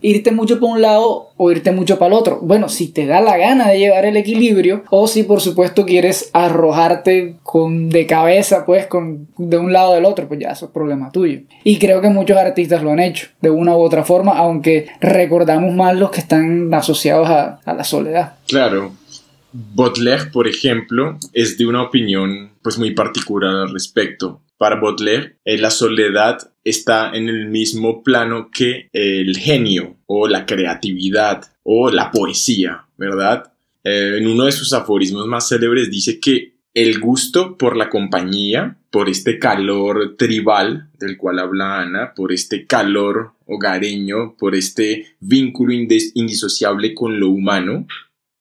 irte 0.00 0.30
mucho 0.30 0.60
para 0.60 0.72
un 0.72 0.80
lado 0.80 1.30
o 1.36 1.50
irte 1.50 1.72
mucho 1.72 1.98
para 1.98 2.14
el 2.14 2.20
otro. 2.20 2.38
Bueno, 2.40 2.68
si 2.68 2.86
te 2.86 3.04
da 3.06 3.20
la 3.20 3.36
gana 3.36 3.68
de 3.68 3.80
llevar 3.80 4.04
el 4.04 4.16
equilibrio 4.16 4.84
o 4.90 5.08
si 5.08 5.24
por 5.24 5.40
supuesto 5.40 5.84
quieres 5.84 6.30
arrojarte 6.34 7.34
con 7.42 7.88
de 7.88 8.06
cabeza 8.06 8.64
pues 8.64 8.86
con 8.86 9.26
de 9.36 9.58
un 9.58 9.72
lado 9.72 9.94
del 9.94 10.04
otro, 10.04 10.28
pues 10.28 10.38
ya 10.38 10.50
eso 10.50 10.66
es 10.66 10.70
problema 10.70 11.10
tuyo. 11.10 11.40
Y 11.64 11.80
creo 11.80 12.00
que 12.00 12.10
muchos 12.10 12.36
artistas 12.36 12.80
lo 12.80 12.92
han 12.92 13.00
hecho 13.00 13.26
de 13.40 13.50
una 13.50 13.76
u 13.76 13.80
otra 13.80 14.04
forma, 14.04 14.38
aunque 14.38 14.86
recordamos 15.00 15.74
más 15.74 15.96
los 15.96 16.12
que 16.12 16.20
están 16.20 16.72
asociados 16.72 17.28
a, 17.28 17.58
a 17.64 17.74
la 17.74 17.82
soledad. 17.82 18.34
Claro, 18.46 18.92
Baudelaire, 19.52 20.26
por 20.26 20.46
ejemplo, 20.46 21.18
es 21.32 21.56
de 21.58 21.66
una 21.66 21.82
opinión 21.82 22.52
pues 22.62 22.78
muy 22.78 22.92
particular 22.92 23.54
al 23.54 23.72
respecto. 23.72 24.42
Para 24.58 24.80
Baudelaire, 24.80 25.36
eh, 25.44 25.58
la 25.58 25.70
soledad 25.70 26.52
está 26.64 27.12
en 27.14 27.28
el 27.28 27.46
mismo 27.46 28.02
plano 28.02 28.50
que 28.52 28.88
el 28.92 29.36
genio 29.36 29.96
o 30.06 30.28
la 30.28 30.46
creatividad 30.46 31.44
o 31.62 31.90
la 31.90 32.10
poesía, 32.10 32.86
¿verdad? 32.96 33.52
Eh, 33.84 34.16
en 34.18 34.26
uno 34.26 34.44
de 34.44 34.52
sus 34.52 34.72
aforismos 34.72 35.26
más 35.26 35.48
célebres 35.48 35.90
dice 35.90 36.20
que 36.20 36.54
el 36.74 37.00
gusto 37.00 37.56
por 37.56 37.76
la 37.76 37.88
compañía, 37.88 38.76
por 38.90 39.08
este 39.08 39.38
calor 39.38 40.16
tribal 40.16 40.90
del 40.98 41.16
cual 41.16 41.38
habla 41.38 41.80
Ana, 41.80 42.12
por 42.14 42.32
este 42.32 42.66
calor 42.66 43.32
hogareño, 43.46 44.36
por 44.38 44.54
este 44.54 45.16
vínculo 45.20 45.72
indisociable 45.72 46.94
con 46.94 47.18
lo 47.18 47.30
humano, 47.30 47.86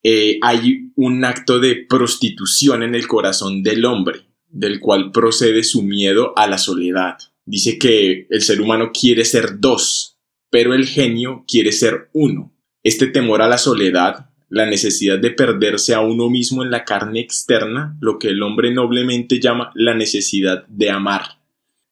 eh, 0.04 0.40
hay 0.42 0.92
un 0.96 1.26
acto 1.26 1.60
de 1.60 1.86
prostitución 1.88 2.84
en 2.84 2.96
el 2.96 3.08
corazón 3.08 3.64
del 3.64 3.86
hombre, 3.86 4.22
del 4.50 4.80
cual 4.80 5.12
procede 5.12 5.64
su 5.64 5.84
miedo 5.84 6.34
a 6.38 6.48
la 6.48 6.58
soledad. 6.58 7.18
Dice 7.46 7.78
que 7.78 8.28
el 8.30 8.42
ser 8.42 8.62
humano 8.62 8.92
quiere 8.94 9.26
ser 9.26 9.60
dos, 9.60 10.18
pero 10.50 10.74
el 10.74 10.86
genio 10.86 11.46
quiere 11.48 11.72
ser 11.72 12.10
uno. 12.14 12.54
Este 12.84 13.08
temor 13.08 13.42
a 13.42 13.48
la 13.48 13.58
soledad, 13.58 14.30
la 14.50 14.66
necesidad 14.66 15.20
de 15.20 15.32
perderse 15.32 15.94
a 15.94 16.00
uno 16.00 16.30
mismo 16.30 16.64
en 16.64 16.72
la 16.72 16.86
carne 16.86 17.20
externa, 17.20 17.98
lo 18.00 18.18
que 18.20 18.30
el 18.30 18.42
hombre 18.42 18.74
noblemente 18.74 19.40
llama 19.40 19.72
la 19.76 19.94
necesidad 19.94 20.66
de 20.68 20.90
amar. 20.90 21.40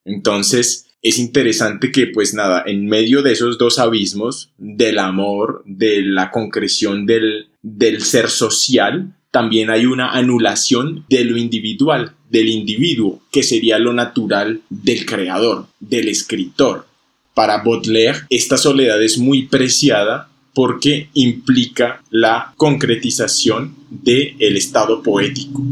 Entonces, 0.06 0.88
es 1.02 1.20
interesante 1.20 1.92
que, 1.92 2.08
pues 2.08 2.34
nada, 2.34 2.64
en 2.66 2.88
medio 2.88 3.22
de 3.22 3.34
esos 3.34 3.58
dos 3.58 3.78
abismos, 3.78 4.52
del 4.58 5.00
amor, 5.00 5.64
de 5.66 6.02
la 6.02 6.32
concreción 6.32 7.06
del, 7.06 7.50
del 7.66 8.04
ser 8.04 8.30
social, 8.30 9.12
también 9.32 9.72
hay 9.72 9.88
una 9.88 10.12
anulación 10.12 11.04
de 11.10 11.26
lo 11.26 11.36
individual, 11.36 12.14
del 12.30 12.48
individuo, 12.48 13.22
que 13.32 13.42
sería 13.42 13.80
lo 13.80 13.92
natural 13.92 14.62
del 14.70 15.06
creador, 15.06 15.66
del 15.80 16.08
escritor. 16.08 16.86
Para 17.34 17.64
Baudelaire, 17.64 18.20
esta 18.30 18.58
soledad 18.58 19.02
es 19.02 19.18
muy 19.18 19.48
preciada 19.48 20.30
porque 20.54 21.10
implica 21.16 22.04
la 22.12 22.54
concretización 22.56 23.76
del 23.90 24.36
el 24.40 24.58
estado 24.58 25.02
poético. 25.02 25.64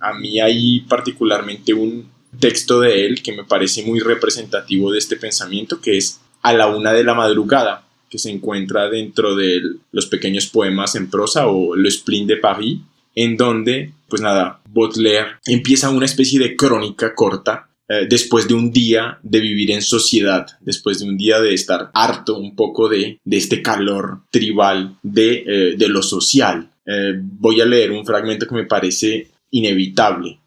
A 0.00 0.14
mí 0.14 0.40
hay 0.40 0.80
particularmente 0.80 1.74
un 1.74 2.08
texto 2.40 2.80
de 2.80 3.04
él 3.04 3.22
que 3.22 3.32
me 3.32 3.44
parece 3.44 3.84
muy 3.84 4.00
representativo 4.00 4.90
de 4.90 4.98
este 4.98 5.16
pensamiento, 5.16 5.80
que 5.82 5.98
es 5.98 6.20
A 6.40 6.54
la 6.54 6.68
una 6.68 6.92
de 6.92 7.04
la 7.04 7.14
madrugada, 7.14 7.84
que 8.08 8.18
se 8.18 8.30
encuentra 8.30 8.88
dentro 8.88 9.34
de 9.34 9.60
los 9.92 10.06
pequeños 10.06 10.46
poemas 10.46 10.94
en 10.94 11.10
prosa 11.10 11.48
o 11.48 11.76
Le 11.76 11.90
Spleen 11.90 12.26
de 12.26 12.36
Paris, 12.36 12.78
en 13.14 13.36
donde, 13.36 13.92
pues 14.08 14.22
nada, 14.22 14.60
Baudelaire 14.68 15.38
empieza 15.46 15.90
una 15.90 16.06
especie 16.06 16.38
de 16.38 16.56
crónica 16.56 17.14
corta 17.14 17.68
eh, 17.88 18.06
después 18.08 18.46
de 18.46 18.54
un 18.54 18.70
día 18.70 19.18
de 19.22 19.40
vivir 19.40 19.70
en 19.70 19.80
sociedad, 19.80 20.46
después 20.60 20.98
de 20.98 21.06
un 21.06 21.16
día 21.16 21.40
de 21.40 21.54
estar 21.54 21.90
harto 21.94 22.38
un 22.38 22.54
poco 22.54 22.86
de, 22.88 23.18
de 23.24 23.36
este 23.36 23.62
calor 23.62 24.20
tribal 24.30 24.98
de, 25.02 25.44
eh, 25.46 25.76
de 25.76 25.88
lo 25.88 26.02
social. 26.02 26.70
Eh, 26.84 27.14
voy 27.16 27.62
a 27.62 27.66
leer 27.66 27.90
un 27.92 28.04
fragmento 28.04 28.46
que 28.46 28.54
me 28.54 28.66
parece 28.66 29.28
inevitable 29.50 30.38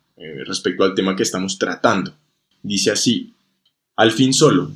respecto 0.45 0.83
al 0.83 0.93
tema 0.93 1.15
que 1.15 1.23
estamos 1.23 1.57
tratando. 1.57 2.13
Dice 2.61 2.91
así, 2.91 3.33
al 3.95 4.11
fin 4.11 4.33
solo, 4.33 4.71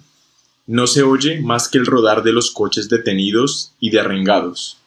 no 0.68 0.88
se 0.88 1.04
oye 1.04 1.42
más 1.42 1.70
que 1.70 1.78
el 1.78 1.86
rodar 1.86 2.24
de 2.24 2.34
los 2.34 2.50
coches 2.50 2.90
detenidos 2.90 3.74
y 3.80 3.92
derrengados. 3.92 4.78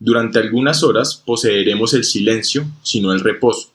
Durante 0.00 0.40
algunas 0.40 0.82
horas 0.82 1.22
poseeremos 1.24 1.94
el 1.94 2.04
silencio, 2.04 2.66
sino 2.82 3.12
el 3.12 3.20
reposo. 3.20 3.72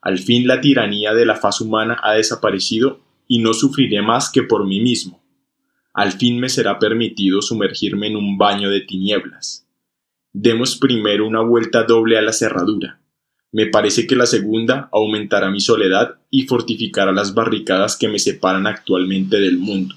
Al 0.00 0.18
fin 0.18 0.46
la 0.46 0.60
tiranía 0.60 1.12
de 1.12 1.26
la 1.26 1.36
faz 1.36 1.60
humana 1.60 1.98
ha 2.02 2.12
desaparecido 2.12 3.00
y 3.28 3.40
no 3.40 3.52
sufriré 3.52 4.00
más 4.00 4.30
que 4.30 4.42
por 4.42 4.66
mí 4.66 4.80
mismo. 4.80 5.20
Al 5.92 6.12
fin 6.12 6.40
me 6.40 6.48
será 6.48 6.78
permitido 6.78 7.42
sumergirme 7.42 8.06
en 8.06 8.16
un 8.16 8.38
baño 8.38 8.70
de 8.70 8.80
tinieblas. 8.80 9.66
Demos 10.32 10.76
primero 10.76 11.26
una 11.26 11.40
vuelta 11.40 11.82
doble 11.84 12.16
a 12.16 12.22
la 12.22 12.32
cerradura. 12.32 13.00
Me 13.52 13.66
parece 13.66 14.06
que 14.06 14.16
la 14.16 14.26
segunda 14.26 14.88
aumentará 14.92 15.50
mi 15.50 15.60
soledad 15.60 16.16
y 16.30 16.46
fortificará 16.46 17.12
las 17.12 17.34
barricadas 17.34 17.96
que 17.96 18.08
me 18.08 18.18
separan 18.18 18.66
actualmente 18.66 19.38
del 19.38 19.58
mundo. 19.58 19.94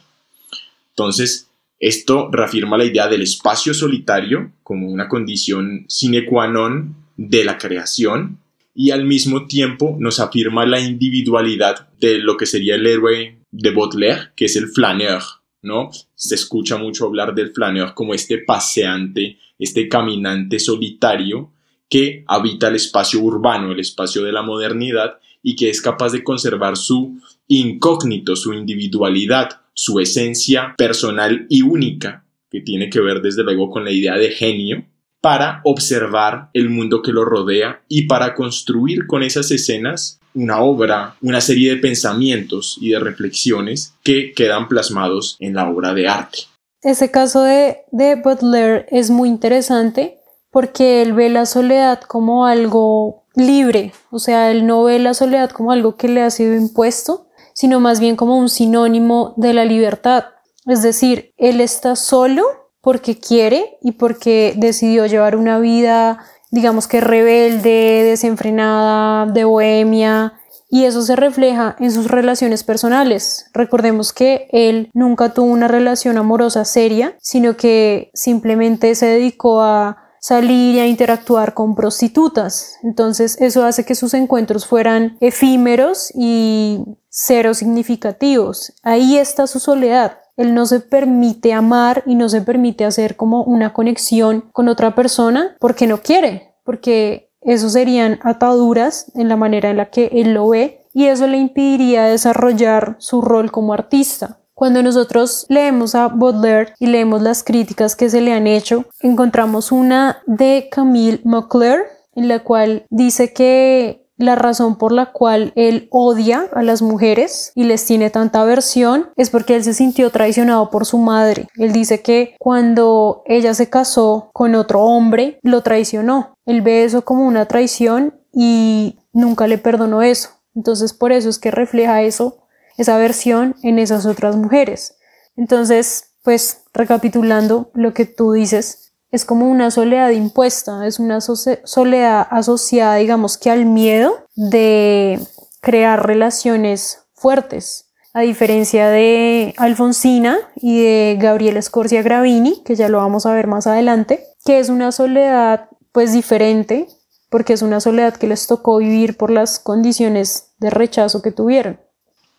Entonces, 1.00 1.50
esto 1.79 2.29
reafirma 2.29 2.77
la 2.77 2.84
idea 2.84 3.08
del 3.08 3.22
espacio 3.22 3.74
solitario 3.74 4.51
como 4.63 4.89
una 4.89 5.08
condición 5.08 5.86
sine 5.88 6.25
qua 6.25 6.46
non 6.50 6.94
de 7.15 7.46
la 7.46 7.58
creación 7.58 8.39
y 8.75 8.91
al 8.91 9.06
mismo 9.06 9.48
tiempo 9.48 9.96
nos 9.98 10.20
afirma 10.20 10.65
la 10.65 10.82
individualidad 10.82 11.88
de 12.01 12.20
lo 12.20 12.36
que 12.36 12.46
sería 12.46 12.75
el 12.75 12.86
héroe 12.86 13.38
de 13.50 13.72
Baudelaire, 13.72 14.32
que 14.36 14.46
es 14.46 14.58
el 14.58 14.68
flaneur, 14.68 15.24
¿no? 15.62 15.89
Se 16.15 16.36
escucha 16.36 16.77
mucho 16.77 17.06
hablar 17.06 17.34
del 17.34 17.53
flaneur 17.53 17.94
como 17.94 18.13
este 18.13 18.39
paseante, 18.39 19.38
este 19.58 19.88
caminante 19.88 20.60
solitario 20.60 21.53
que 21.88 22.25
habita 22.27 22.68
el 22.68 22.75
espacio 22.75 23.22
urbano, 23.22 23.72
el 23.72 23.79
espacio 23.79 24.25
de 24.25 24.34
la 24.34 24.41
modernidad 24.41 25.18
y 25.41 25.56
que 25.56 25.70
es 25.70 25.82
capaz 25.82 26.12
de 26.12 26.25
conservar 26.25 26.75
su 26.75 27.22
incógnito, 27.48 28.36
su 28.36 28.53
individualidad, 28.53 29.62
su 29.79 30.01
esencia 30.01 30.75
personal 30.77 31.45
y 31.48 31.62
única, 31.62 32.25
que 32.51 32.59
tiene 32.59 32.89
que 32.89 33.00
ver 33.00 33.21
desde 33.21 33.45
luego 33.45 33.69
con 33.69 33.86
la 33.86 33.91
idea 33.91 34.15
de 34.17 34.29
genio, 34.31 34.86
para 35.21 35.62
observar 35.63 36.50
el 36.53 36.69
mundo 36.69 37.01
que 37.01 37.13
lo 37.13 37.24
rodea 37.24 37.81
y 37.88 38.05
para 38.05 38.36
construir 38.36 39.07
con 39.07 39.24
esas 39.24 39.51
escenas 39.51 40.19
una 40.33 40.59
obra, 40.59 41.15
una 41.21 41.39
serie 41.39 41.74
de 41.74 41.81
pensamientos 41.81 42.77
y 42.81 42.89
de 42.89 43.00
reflexiones 43.00 43.93
que 44.03 44.33
quedan 44.33 44.67
plasmados 44.67 45.38
en 45.39 45.53
la 45.53 45.69
obra 45.69 45.93
de 45.93 46.09
arte. 46.09 46.39
Ese 46.81 47.09
caso 47.09 47.43
de, 47.43 47.77
de 47.93 48.15
Butler 48.15 48.86
es 48.91 49.09
muy 49.09 49.29
interesante 49.29 50.17
porque 50.51 51.01
él 51.01 51.13
ve 51.13 51.29
la 51.29 51.45
soledad 51.45 52.01
como 52.01 52.45
algo 52.45 53.24
libre, 53.33 53.93
o 54.12 54.19
sea, 54.19 54.51
él 54.51 54.67
no 54.67 54.83
ve 54.83 55.00
la 55.00 55.13
soledad 55.13 55.51
como 55.51 55.71
algo 55.71 55.95
que 55.95 56.09
le 56.09 56.21
ha 56.21 56.31
sido 56.31 56.53
impuesto, 56.53 57.28
sino 57.60 57.82
más 57.82 58.00
bien 58.00 58.16
como 58.16 58.38
un 58.38 58.48
sinónimo 58.48 59.34
de 59.36 59.51
la 59.51 59.66
libertad. 59.66 60.24
Es 60.66 60.82
decir, 60.82 61.34
él 61.36 61.60
está 61.60 61.98
solo 61.98 62.44
porque 62.80 63.20
quiere 63.20 63.78
y 63.82 63.92
porque 63.92 64.54
decidió 64.56 65.06
llevar 65.08 65.36
una 65.36 65.60
vida, 65.60 66.20
digamos 66.51 66.88
que 66.88 67.01
rebelde, 67.01 68.06
desenfrenada, 68.06 69.25
de 69.25 69.44
bohemia, 69.44 70.39
y 70.70 70.86
eso 70.86 71.01
se 71.01 71.18
refleja 71.18 71.75
en 71.82 71.92
sus 71.92 72.08
relaciones 72.10 72.63
personales. 72.63 73.48
Recordemos 73.54 74.13
que 74.13 74.48
él 74.54 74.89
nunca 74.94 75.34
tuvo 75.34 75.48
una 75.48 75.68
relación 75.68 76.18
amorosa 76.18 76.63
seria, 76.63 77.18
sino 77.20 77.58
que 77.58 78.10
simplemente 78.13 78.96
se 78.96 79.08
dedicó 79.08 79.62
a 79.62 79.98
salir 80.22 80.80
a 80.80 80.88
interactuar 80.88 81.54
con 81.54 81.75
prostitutas. 81.75 82.78
Entonces 82.84 83.36
eso 83.42 83.66
hace 83.66 83.84
que 83.84 83.96
sus 83.96 84.13
encuentros 84.13 84.66
fueran 84.66 85.18
efímeros 85.20 86.12
y 86.16 86.84
cero 87.10 87.54
significativos. 87.54 88.74
Ahí 88.84 89.18
está 89.18 89.48
su 89.48 89.60
soledad. 89.60 90.20
Él 90.38 90.54
no 90.54 90.66
se 90.66 90.80
permite 90.80 91.54
amar 91.54 92.04
y 92.06 92.16
no 92.16 92.30
se 92.30 92.42
permite 92.42 92.86
hacer 92.86 93.16
como 93.16 93.44
una 93.44 93.74
conexión 93.74 94.46
con 94.54 94.70
otra 94.70 94.96
persona 94.96 95.56
porque 95.60 95.86
no 95.86 96.01
quiere, 96.01 96.54
porque 96.63 97.30
eso 97.42 97.70
serían 97.70 98.20
ataduras 98.24 99.12
en 99.16 99.28
la 99.28 99.36
manera 99.36 99.70
en 99.70 99.78
la 99.78 99.89
que 99.89 100.10
él 100.13 100.34
lo 100.34 100.50
ve 100.50 100.86
y 100.94 101.06
eso 101.06 101.28
le 101.28 101.38
impediría 101.38 102.06
desarrollar 102.06 102.96
su 103.00 103.22
rol 103.22 103.51
como 103.51 103.74
artista. 103.74 104.39
Cuando 104.54 104.84
nosotros 104.84 105.46
leemos 105.48 105.96
a 105.96 106.10
Baudelaire 106.10 106.74
y 106.80 106.88
leemos 106.88 107.22
las 107.22 107.44
críticas 107.44 107.96
que 107.96 108.10
se 108.10 108.20
le 108.20 108.34
han 108.34 108.46
hecho, 108.46 108.86
encontramos 109.01 109.72
una 109.72 110.22
de 110.25 110.68
Camille 110.70 111.22
Mauclair 111.24 111.84
en 112.13 112.28
la 112.28 112.44
cual 112.44 112.86
dice 112.89 113.32
que 113.32 113.99
la 114.19 114.35
razón 114.35 114.77
por 114.77 114.91
la 114.91 115.07
cual 115.07 115.53
él 115.55 115.88
odia 115.91 116.47
a 116.53 116.61
las 116.61 116.81
mujeres 116.81 117.53
y 117.55 117.63
les 117.63 117.85
tiene 117.85 118.09
tanta 118.09 118.41
aversión 118.41 119.09
es 119.15 119.29
porque 119.29 119.55
él 119.55 119.63
se 119.63 119.73
sintió 119.73 120.11
traicionado 120.11 120.69
por 120.69 120.85
su 120.85 120.97
madre. 120.97 121.47
Él 121.55 121.71
dice 121.71 122.01
que 122.01 122.35
cuando 122.38 123.23
ella 123.25 123.53
se 123.53 123.69
casó 123.69 124.29
con 124.33 124.55
otro 124.55 124.83
hombre, 124.83 125.39
lo 125.41 125.63
traicionó. 125.63 126.35
Él 126.45 126.61
ve 126.61 126.83
eso 126.83 127.05
como 127.05 127.25
una 127.25 127.45
traición 127.45 128.19
y 128.33 128.99
nunca 129.13 129.47
le 129.47 129.57
perdonó 129.57 130.01
eso. 130.01 130.31
Entonces 130.53 130.91
por 130.93 131.13
eso 131.13 131.29
es 131.29 131.39
que 131.39 131.49
refleja 131.49 132.01
eso, 132.01 132.39
esa 132.77 132.95
aversión 132.95 133.55
en 133.63 133.79
esas 133.79 134.05
otras 134.05 134.35
mujeres. 134.35 134.97
Entonces, 135.38 136.15
pues 136.23 136.63
recapitulando 136.73 137.71
lo 137.73 137.93
que 137.93 138.03
tú 138.03 138.33
dices, 138.33 138.88
es 139.12 139.25
como 139.25 139.50
una 139.50 139.72
soledad 139.72 140.12
impuesta, 140.12 140.86
es 140.86 141.00
una 141.00 141.20
soledad 141.22 142.28
asociada, 142.30 142.96
digamos 142.96 143.38
que 143.38 143.50
al 143.50 143.66
miedo 143.66 144.28
de 144.36 145.20
crear 145.62 146.06
relaciones 146.06 147.00
fuertes. 147.13 147.86
A 148.13 148.22
diferencia 148.22 148.89
de 148.89 149.54
Alfonsina 149.58 150.38
y 150.56 150.82
de 150.82 151.18
Gabriela 151.20 151.62
Scorsia 151.62 152.01
Gravini, 152.01 152.63
que 152.66 152.75
ya 152.75 152.89
lo 152.89 152.98
vamos 152.98 153.25
a 153.25 153.34
ver 153.34 153.48
más 153.48 153.68
adelante, 153.68 154.25
que 154.46 154.60
es 154.60 154.70
una 154.70 154.92
soledad 154.92 155.70
pues 155.92 156.13
diferente, 156.13 156.88
porque 157.30 157.54
es 157.54 157.62
una 157.62 157.80
soledad 157.80 158.16
que 158.16 158.28
les 158.28 158.48
tocó 158.48 158.78
vivir 158.78 159.18
por 159.18 159.32
las 159.32 159.60
condiciones 159.60 160.51
de 160.60 160.70
rechazo 160.70 161.22
que 161.22 161.32
tuvieron. 161.32 161.80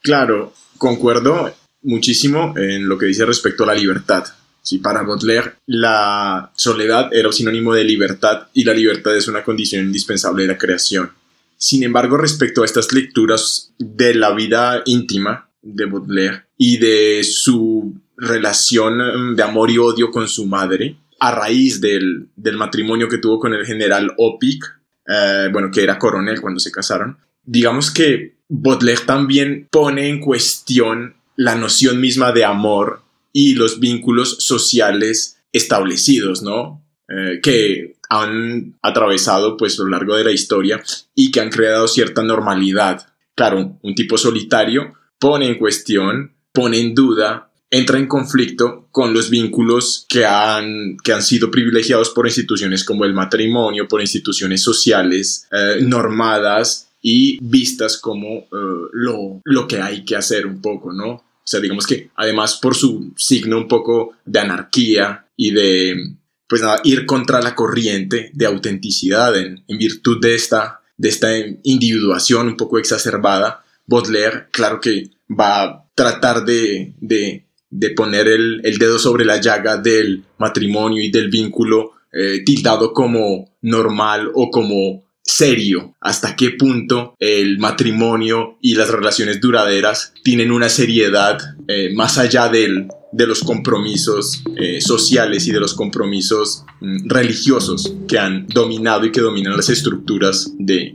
Claro, 0.02 0.52
concuerdo 0.78 1.52
muchísimo 1.82 2.54
en 2.56 2.88
lo 2.88 2.98
que 2.98 3.06
dice 3.06 3.24
respecto 3.24 3.64
a 3.64 3.68
la 3.68 3.74
libertad. 3.74 4.24
Sí, 4.62 4.78
para 4.78 5.02
Baudelaire, 5.02 5.54
la 5.66 6.52
soledad 6.54 7.12
era 7.12 7.32
sinónimo 7.32 7.72
de 7.72 7.84
libertad 7.84 8.48
y 8.52 8.64
la 8.64 8.74
libertad 8.74 9.16
es 9.16 9.26
una 9.26 9.42
condición 9.42 9.86
indispensable 9.86 10.42
de 10.42 10.48
la 10.48 10.58
creación. 10.58 11.10
Sin 11.56 11.82
embargo, 11.82 12.16
respecto 12.16 12.62
a 12.62 12.64
estas 12.64 12.92
lecturas 12.92 13.72
de 13.78 14.14
la 14.14 14.32
vida 14.32 14.82
íntima 14.86 15.48
de 15.62 15.86
Baudelaire 15.86 16.44
y 16.56 16.78
de 16.78 17.22
su 17.24 17.94
relación 18.16 18.98
mm, 18.98 19.36
de 19.36 19.42
amor 19.42 19.70
y 19.70 19.78
odio 19.78 20.10
con 20.10 20.28
su 20.28 20.46
madre, 20.46 20.96
a 21.18 21.32
raíz 21.32 21.80
del, 21.80 22.28
matrimonio 22.54 23.08
que 23.08 23.18
tuvo 23.18 23.38
con 23.38 23.52
el 23.52 23.66
general 23.66 24.12
Opic, 24.16 24.64
eh, 25.06 25.48
bueno, 25.52 25.70
que 25.70 25.82
era 25.82 25.98
coronel 25.98 26.40
cuando 26.40 26.60
se 26.60 26.72
casaron, 26.72 27.18
digamos 27.44 27.90
que 27.90 28.36
Baudelaire 28.48 29.04
también 29.04 29.68
pone 29.70 30.08
en 30.08 30.20
cuestión 30.20 31.14
la 31.36 31.54
noción 31.54 32.00
misma 32.00 32.32
de 32.32 32.44
amor 32.44 33.02
y 33.32 33.54
los 33.54 33.80
vínculos 33.80 34.36
sociales 34.40 35.38
establecidos, 35.52 36.42
¿no? 36.42 36.84
Eh, 37.08 37.40
que 37.42 37.96
han 38.08 38.78
atravesado 38.82 39.56
pues 39.56 39.78
a 39.78 39.82
lo 39.82 39.88
largo 39.88 40.16
de 40.16 40.24
la 40.24 40.32
historia 40.32 40.82
y 41.14 41.30
que 41.30 41.40
han 41.40 41.50
creado 41.50 41.88
cierta 41.88 42.22
normalidad. 42.22 43.06
Claro, 43.34 43.78
un 43.82 43.94
tipo 43.94 44.18
solitario 44.18 44.94
pone 45.18 45.46
en 45.46 45.58
cuestión, 45.58 46.34
pone 46.52 46.80
en 46.80 46.94
duda, 46.94 47.50
entra 47.70 47.98
en 47.98 48.08
conflicto 48.08 48.88
con 48.90 49.14
los 49.14 49.30
vínculos 49.30 50.06
que 50.08 50.24
han, 50.24 50.96
que 51.02 51.12
han 51.12 51.22
sido 51.22 51.50
privilegiados 51.50 52.10
por 52.10 52.26
instituciones 52.26 52.84
como 52.84 53.04
el 53.04 53.14
matrimonio, 53.14 53.86
por 53.86 54.00
instituciones 54.00 54.62
sociales 54.62 55.48
eh, 55.52 55.78
normadas 55.82 56.90
y 57.00 57.38
vistas 57.40 57.96
como 57.96 58.38
eh, 58.38 58.46
lo, 58.92 59.40
lo 59.44 59.68
que 59.68 59.80
hay 59.80 60.04
que 60.04 60.16
hacer 60.16 60.46
un 60.46 60.60
poco, 60.60 60.92
¿no? 60.92 61.24
O 61.40 61.48
sea, 61.50 61.60
digamos 61.60 61.86
que 61.86 62.10
además 62.16 62.58
por 62.60 62.76
su 62.76 63.12
signo 63.16 63.58
un 63.58 63.68
poco 63.68 64.12
de 64.24 64.38
anarquía 64.38 65.26
y 65.36 65.50
de, 65.52 66.14
pues 66.48 66.62
nada, 66.62 66.80
ir 66.84 67.06
contra 67.06 67.40
la 67.40 67.54
corriente 67.54 68.30
de 68.34 68.46
autenticidad 68.46 69.36
en, 69.36 69.64
virtud 69.66 70.20
de 70.20 70.34
esta, 70.34 70.80
de 70.96 71.08
esta 71.08 71.30
individuación 71.62 72.48
un 72.48 72.56
poco 72.56 72.78
exacerbada, 72.78 73.64
Baudelaire, 73.86 74.46
claro 74.52 74.80
que 74.80 75.10
va 75.28 75.62
a 75.62 75.84
tratar 75.94 76.44
de, 76.44 76.92
de, 77.00 77.44
de 77.70 77.90
poner 77.90 78.28
el, 78.28 78.60
dedo 78.78 78.98
sobre 78.98 79.24
la 79.24 79.40
llaga 79.40 79.76
del 79.76 80.24
matrimonio 80.38 81.02
y 81.02 81.10
del 81.10 81.28
vínculo 81.28 81.92
eh, 82.12 82.42
tildado 82.44 82.92
como 82.92 83.50
normal 83.62 84.30
o 84.34 84.50
como 84.50 85.04
serio, 85.30 85.94
hasta 86.00 86.34
qué 86.36 86.50
punto 86.50 87.14
el 87.18 87.58
matrimonio 87.58 88.58
y 88.60 88.74
las 88.74 88.90
relaciones 88.90 89.40
duraderas 89.40 90.12
tienen 90.22 90.50
una 90.50 90.68
seriedad 90.68 91.38
eh, 91.68 91.92
más 91.94 92.18
allá 92.18 92.48
del, 92.48 92.88
de 93.12 93.26
los 93.26 93.40
compromisos 93.40 94.42
eh, 94.56 94.80
sociales 94.80 95.46
y 95.46 95.52
de 95.52 95.60
los 95.60 95.74
compromisos 95.74 96.64
mm, 96.80 97.08
religiosos 97.08 97.94
que 98.08 98.18
han 98.18 98.46
dominado 98.48 99.06
y 99.06 99.12
que 99.12 99.20
dominan 99.20 99.56
las 99.56 99.68
estructuras 99.68 100.52
de, 100.58 100.94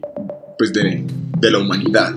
pues 0.57 0.73
de, 0.73 1.05
de 1.39 1.51
la 1.51 1.59
humanidad. 1.59 2.15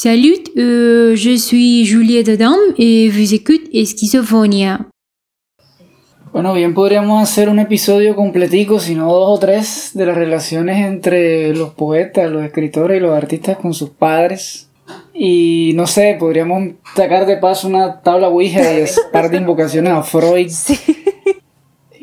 Salut, 0.00 0.44
euh, 0.56 1.16
je 1.16 1.36
suis 1.36 1.84
Juliette 1.84 2.28
Adam 2.28 2.54
et 2.78 3.08
vous 3.08 3.34
écoutez 3.34 3.80
Esquizofonia. 3.80 4.86
Bueno, 6.32 6.54
bien 6.54 6.72
podríamos 6.72 7.20
hacer 7.20 7.48
un 7.48 7.58
episodio 7.58 8.14
completico, 8.14 8.78
si 8.78 8.94
no 8.94 9.12
dos 9.12 9.28
o 9.28 9.40
tres, 9.40 9.90
de 9.94 10.06
las 10.06 10.16
relaciones 10.16 10.86
entre 10.86 11.52
los 11.52 11.70
poetas, 11.70 12.30
los 12.30 12.44
escritores 12.44 12.98
y 12.98 13.00
los 13.00 13.12
artistas 13.12 13.58
con 13.58 13.74
sus 13.74 13.90
padres. 13.90 14.68
Y 15.14 15.72
no 15.74 15.88
sé, 15.88 16.16
podríamos 16.16 16.74
sacar 16.94 17.26
de 17.26 17.38
paso 17.38 17.66
una 17.66 18.00
tabla 18.00 18.28
Ouija 18.28 18.78
y 18.78 18.84
par 19.12 19.30
de 19.30 19.38
invocaciones 19.38 19.92
a 19.92 20.04
Freud. 20.04 20.52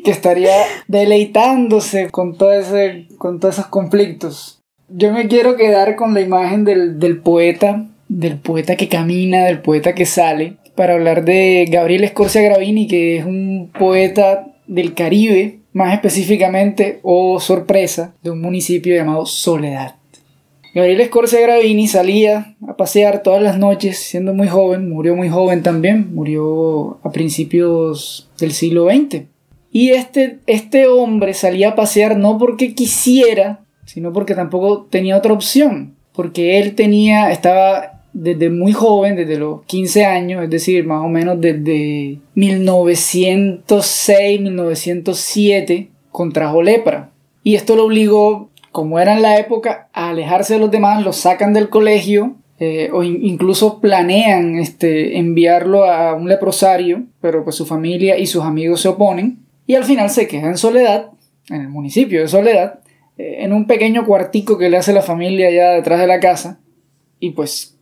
Que 0.04 0.10
estaría 0.10 0.52
deleitándose 0.86 2.10
con, 2.10 2.36
todo 2.36 2.52
ese, 2.52 3.08
con 3.16 3.40
todos 3.40 3.54
esos 3.54 3.68
conflictos. 3.68 4.55
Yo 4.88 5.12
me 5.12 5.26
quiero 5.26 5.56
quedar 5.56 5.96
con 5.96 6.14
la 6.14 6.20
imagen 6.20 6.64
del, 6.64 7.18
poeta, 7.18 7.86
del 8.08 8.38
poeta 8.38 8.76
que 8.76 8.88
camina, 8.88 9.44
del 9.44 9.60
poeta 9.60 9.96
que 9.96 10.06
sale, 10.06 10.58
para 10.76 10.94
hablar 10.94 11.24
de 11.24 11.66
Gabriel 11.68 12.06
Scorcia 12.08 12.40
Gravini, 12.42 12.86
que 12.86 13.18
es 13.18 13.24
un 13.24 13.72
poeta 13.76 14.46
del 14.68 14.94
Caribe, 14.94 15.58
más 15.72 15.92
específicamente, 15.92 17.00
o 17.02 17.40
sorpresa, 17.40 18.14
de 18.22 18.30
un 18.30 18.40
municipio 18.40 18.94
llamado 18.94 19.26
Soledad. 19.26 19.96
Gabriel 20.72 21.06
Scorcia 21.06 21.40
Gravini 21.40 21.88
salía 21.88 22.54
a 22.68 22.76
pasear 22.76 23.24
todas 23.24 23.42
las 23.42 23.58
noches, 23.58 23.98
siendo 23.98 24.34
muy 24.34 24.46
joven, 24.46 24.88
murió 24.88 25.16
muy 25.16 25.28
joven 25.28 25.64
también, 25.64 26.14
murió 26.14 27.00
a 27.02 27.10
principios 27.10 28.30
del 28.38 28.52
siglo 28.52 28.88
XX. 28.88 29.22
Y 29.72 29.90
este, 29.90 30.38
este 30.46 30.86
hombre 30.86 31.34
salía 31.34 31.70
a 31.70 31.74
pasear 31.74 32.16
no 32.16 32.38
porque 32.38 32.72
quisiera 32.72 33.65
sino 33.96 34.12
porque 34.12 34.34
tampoco 34.34 34.86
tenía 34.90 35.16
otra 35.16 35.32
opción, 35.32 35.94
porque 36.12 36.58
él 36.58 36.74
tenía, 36.74 37.30
estaba 37.30 38.02
desde 38.12 38.50
muy 38.50 38.74
joven, 38.74 39.16
desde 39.16 39.38
los 39.38 39.62
15 39.62 40.04
años, 40.04 40.44
es 40.44 40.50
decir, 40.50 40.84
más 40.84 41.02
o 41.02 41.08
menos 41.08 41.40
desde 41.40 42.18
1906, 42.34 44.40
1907, 44.42 45.88
contrajo 46.10 46.60
lepra. 46.60 47.08
Y 47.42 47.54
esto 47.54 47.74
lo 47.74 47.86
obligó, 47.86 48.50
como 48.70 49.00
era 49.00 49.14
en 49.14 49.22
la 49.22 49.38
época, 49.38 49.88
a 49.94 50.10
alejarse 50.10 50.52
de 50.52 50.60
los 50.60 50.70
demás, 50.70 51.02
lo 51.02 51.14
sacan 51.14 51.54
del 51.54 51.70
colegio 51.70 52.34
eh, 52.60 52.90
o 52.92 53.02
incluso 53.02 53.80
planean 53.80 54.56
este, 54.56 55.16
enviarlo 55.16 55.86
a 55.86 56.12
un 56.12 56.28
leprosario, 56.28 57.04
pero 57.22 57.44
pues 57.44 57.56
su 57.56 57.64
familia 57.64 58.18
y 58.18 58.26
sus 58.26 58.44
amigos 58.44 58.82
se 58.82 58.88
oponen. 58.88 59.38
Y 59.66 59.74
al 59.74 59.84
final 59.84 60.10
se 60.10 60.28
queda 60.28 60.48
en 60.48 60.58
soledad 60.58 61.12
en 61.50 61.60
el 61.60 61.68
municipio 61.68 62.20
de 62.20 62.28
Soledad, 62.28 62.80
en 63.18 63.52
un 63.52 63.66
pequeño 63.66 64.04
cuartico 64.06 64.58
que 64.58 64.68
le 64.68 64.76
hace 64.76 64.92
la 64.92 65.02
familia 65.02 65.48
allá 65.48 65.70
detrás 65.70 66.00
de 66.00 66.06
la 66.06 66.20
casa, 66.20 66.60
y 67.20 67.30
pues 67.30 67.76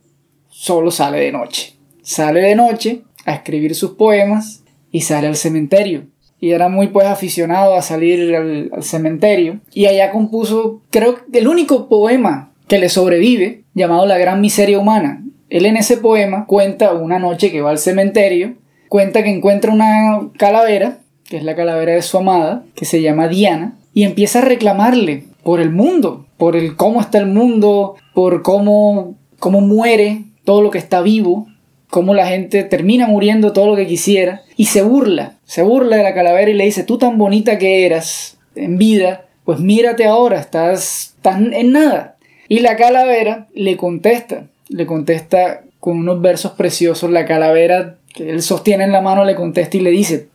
solo 0.49 0.91
sale 0.91 1.19
de 1.19 1.31
noche. 1.31 1.75
Sale 2.01 2.41
de 2.41 2.55
noche 2.55 3.01
a 3.25 3.33
escribir 3.33 3.75
sus 3.75 3.91
poemas 3.91 4.63
y 4.91 5.01
sale 5.01 5.27
al 5.27 5.35
cementerio. 5.35 6.05
Y 6.39 6.51
era 6.51 6.69
muy 6.69 6.87
pues 6.87 7.07
aficionado 7.07 7.75
a 7.75 7.81
salir 7.81 8.35
al, 8.35 8.69
al 8.73 8.83
cementerio. 8.83 9.59
Y 9.73 9.87
allá 9.87 10.11
compuso, 10.11 10.81
creo 10.91 11.15
que 11.31 11.39
el 11.39 11.47
único 11.47 11.89
poema 11.89 12.53
que 12.67 12.79
le 12.79 12.89
sobrevive, 12.89 13.63
llamado 13.73 14.05
La 14.05 14.17
Gran 14.17 14.41
Miseria 14.41 14.79
Humana. 14.79 15.23
Él 15.49 15.65
en 15.65 15.77
ese 15.77 15.97
poema 15.97 16.45
cuenta 16.45 16.93
una 16.93 17.19
noche 17.19 17.51
que 17.51 17.61
va 17.61 17.69
al 17.69 17.77
cementerio, 17.77 18.55
cuenta 18.89 19.23
que 19.23 19.29
encuentra 19.29 19.71
una 19.71 20.29
calavera, 20.37 20.99
que 21.25 21.37
es 21.37 21.43
la 21.43 21.55
calavera 21.55 21.93
de 21.93 22.01
su 22.01 22.17
amada, 22.17 22.63
que 22.75 22.85
se 22.85 23.01
llama 23.01 23.27
Diana, 23.27 23.77
y 23.95 24.03
empieza 24.03 24.39
a 24.39 24.43
reclamarle 24.43 25.23
por 25.41 25.61
el 25.61 25.71
mundo, 25.71 26.27
por 26.37 26.55
el 26.55 26.75
cómo 26.75 26.99
está 27.01 27.17
el 27.17 27.27
mundo, 27.27 27.95
por 28.13 28.43
cómo, 28.43 29.15
cómo 29.39 29.61
muere 29.61 30.25
todo 30.43 30.61
lo 30.61 30.69
que 30.69 30.77
está 30.77 31.01
vivo, 31.01 31.47
cómo 31.89 32.13
la 32.13 32.27
gente 32.27 32.63
termina 32.63 33.07
muriendo 33.07 33.53
todo 33.53 33.67
lo 33.67 33.75
que 33.77 33.87
quisiera, 33.87 34.43
y 34.57 34.65
se 34.65 34.81
burla, 34.81 35.37
se 35.45 35.63
burla 35.63 35.95
de 35.95 36.03
la 36.03 36.13
calavera 36.13 36.51
y 36.51 36.55
le 36.55 36.65
dice, 36.65 36.83
tú 36.83 36.97
tan 36.97 37.17
bonita 37.17 37.57
que 37.57 37.85
eras 37.85 38.37
en 38.55 38.77
vida, 38.77 39.27
pues 39.45 39.59
mírate 39.59 40.05
ahora, 40.05 40.41
estás 40.41 41.15
tan 41.21 41.53
en 41.53 41.71
nada. 41.71 42.17
Y 42.49 42.59
la 42.59 42.75
calavera 42.75 43.47
le 43.53 43.77
contesta, 43.77 44.47
le 44.67 44.85
contesta 44.85 45.63
con 45.79 45.99
unos 45.99 46.19
versos 46.21 46.51
preciosos, 46.51 47.09
la 47.11 47.25
calavera 47.25 47.95
que 48.13 48.29
él 48.29 48.41
sostiene 48.41 48.83
en 48.83 48.91
la 48.91 49.01
mano 49.01 49.23
le 49.23 49.35
contesta 49.35 49.77
y 49.77 49.79
le 49.79 49.91
dice, 49.91 50.27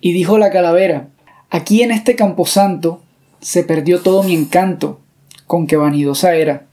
y 0.00 0.12
dijo 0.14 0.38
la 0.38 0.50
calavera, 0.50 1.08
aquí 1.54 1.82
en 1.82 1.92
este 1.92 2.16
camposanto 2.16 3.00
se 3.40 3.62
perdió 3.62 4.00
todo 4.00 4.24
mi 4.24 4.34
encanto, 4.34 4.98
con 5.46 5.68
que 5.68 5.76
vanidosa 5.76 6.34
era. 6.34 6.66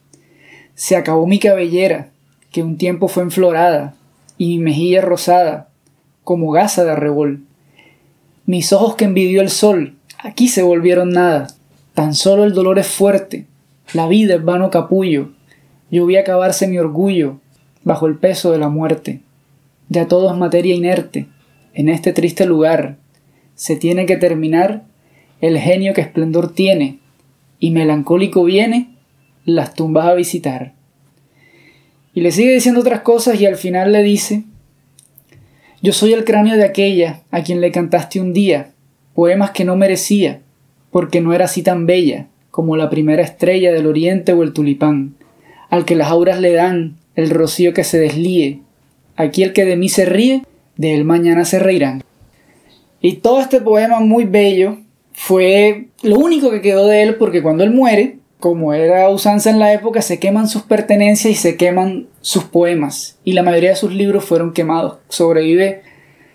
Se 0.74 0.96
acabó 0.96 1.28
mi 1.28 1.38
cabellera, 1.38 2.10
que 2.52 2.64
un 2.64 2.78
tiempo 2.78 3.08
fue 3.08 3.22
enflorada, 3.22 3.94
y 4.40 4.58
mi 4.58 4.64
mejilla 4.64 5.02
rosada, 5.02 5.70
como 6.24 6.50
gasa 6.50 6.84
de 6.84 6.94
arrebol. 6.94 7.44
Mis 8.48 8.74
ojos 8.74 8.96
que 8.96 9.06
envidió 9.06 9.42
el 9.42 9.52
sol, 9.52 9.98
aquí 10.18 10.48
se 10.48 10.64
volvieron 10.64 11.12
nada. 11.12 11.50
Tan 11.94 12.16
solo 12.16 12.44
el 12.44 12.56
dolor 12.56 12.80
es 12.80 12.88
fuerte, 12.88 13.46
la 13.94 14.08
vida 14.08 14.34
es 14.34 14.44
vano 14.44 14.72
capullo. 14.72 15.30
Yo 15.92 16.08
vi 16.08 16.16
acabarse 16.18 16.68
mi 16.68 16.80
orgullo 16.80 17.40
bajo 17.84 18.08
el 18.08 18.18
peso 18.18 18.52
de 18.52 18.58
la 18.58 18.70
muerte. 18.70 19.22
Ya 19.90 20.08
todo 20.08 20.32
es 20.32 20.38
materia 20.40 20.74
inerte. 20.74 21.28
En 21.76 21.88
este 21.88 22.14
triste 22.14 22.48
lugar 22.48 22.98
se 23.62 23.76
tiene 23.76 24.08
que 24.08 24.18
terminar 24.18 24.86
el 25.40 25.60
genio 25.60 25.94
que 25.94 26.02
esplendor 26.02 26.52
tiene, 26.52 26.98
y 27.60 27.70
melancólico 27.70 28.44
viene 28.44 28.88
las 29.46 29.76
tumbas 29.76 30.08
a 30.08 30.16
visitar. 30.16 30.74
Y 32.16 32.22
le 32.22 32.32
sigue 32.32 32.56
diciendo 32.56 32.82
otras 32.82 33.02
cosas 33.02 33.40
y 33.40 33.46
al 33.46 33.58
final 33.58 33.92
le 33.92 34.02
dice, 34.02 34.46
yo 35.80 35.94
soy 35.94 36.14
el 36.14 36.24
cráneo 36.24 36.58
de 36.58 36.64
aquella 36.64 37.22
a 37.30 37.44
quien 37.44 37.62
le 37.62 37.72
cantaste 37.72 38.20
un 38.20 38.34
día, 38.34 38.72
poemas 39.14 39.52
que 39.52 39.64
no 39.64 39.76
merecía, 39.76 40.42
porque 40.90 41.22
no 41.22 41.32
era 41.32 41.46
así 41.46 41.62
tan 41.62 41.86
bella 41.86 42.30
como 42.50 42.78
la 42.78 42.90
primera 42.90 43.22
estrella 43.22 43.72
del 43.72 43.86
oriente 43.86 44.34
o 44.34 44.42
el 44.42 44.54
tulipán, 44.54 45.14
al 45.70 45.86
que 45.86 45.96
las 45.96 46.08
auras 46.08 46.42
le 46.42 46.52
dan 46.54 46.98
el 47.14 47.30
rocío 47.30 47.76
que 47.76 47.84
se 47.84 48.00
deslíe, 48.00 48.62
aquí 49.18 49.44
el 49.44 49.54
que 49.54 49.66
de 49.66 49.76
mí 49.76 49.88
se 49.88 50.06
ríe, 50.06 50.42
de 50.78 50.96
él 50.96 51.06
mañana 51.06 51.46
se 51.46 51.60
reirán. 51.60 52.02
Y 53.02 53.18
todo 53.18 53.42
este 53.42 53.62
poema 53.62 54.00
muy 54.00 54.26
bello 54.26 54.78
fue 55.14 55.88
lo 56.04 56.18
único 56.18 56.52
que 56.52 56.62
quedó 56.62 56.88
de 56.88 57.04
él 57.04 57.16
porque 57.16 57.42
cuando 57.42 57.64
él 57.64 57.72
muere, 57.72 58.20
como 58.40 58.74
era 58.74 59.10
usanza 59.10 59.50
en 59.50 59.60
la 59.60 59.74
época, 59.74 60.02
se 60.02 60.20
queman 60.20 60.48
sus 60.48 60.64
pertenencias 60.64 61.32
y 61.32 61.36
se 61.36 61.58
queman 61.58 62.08
sus 62.22 62.44
poemas. 62.44 63.18
Y 63.24 63.34
la 63.34 63.44
mayoría 63.44 63.72
de 63.72 63.76
sus 63.76 63.94
libros 63.94 64.24
fueron 64.24 64.54
quemados. 64.54 64.98
Sobrevive, 65.10 65.82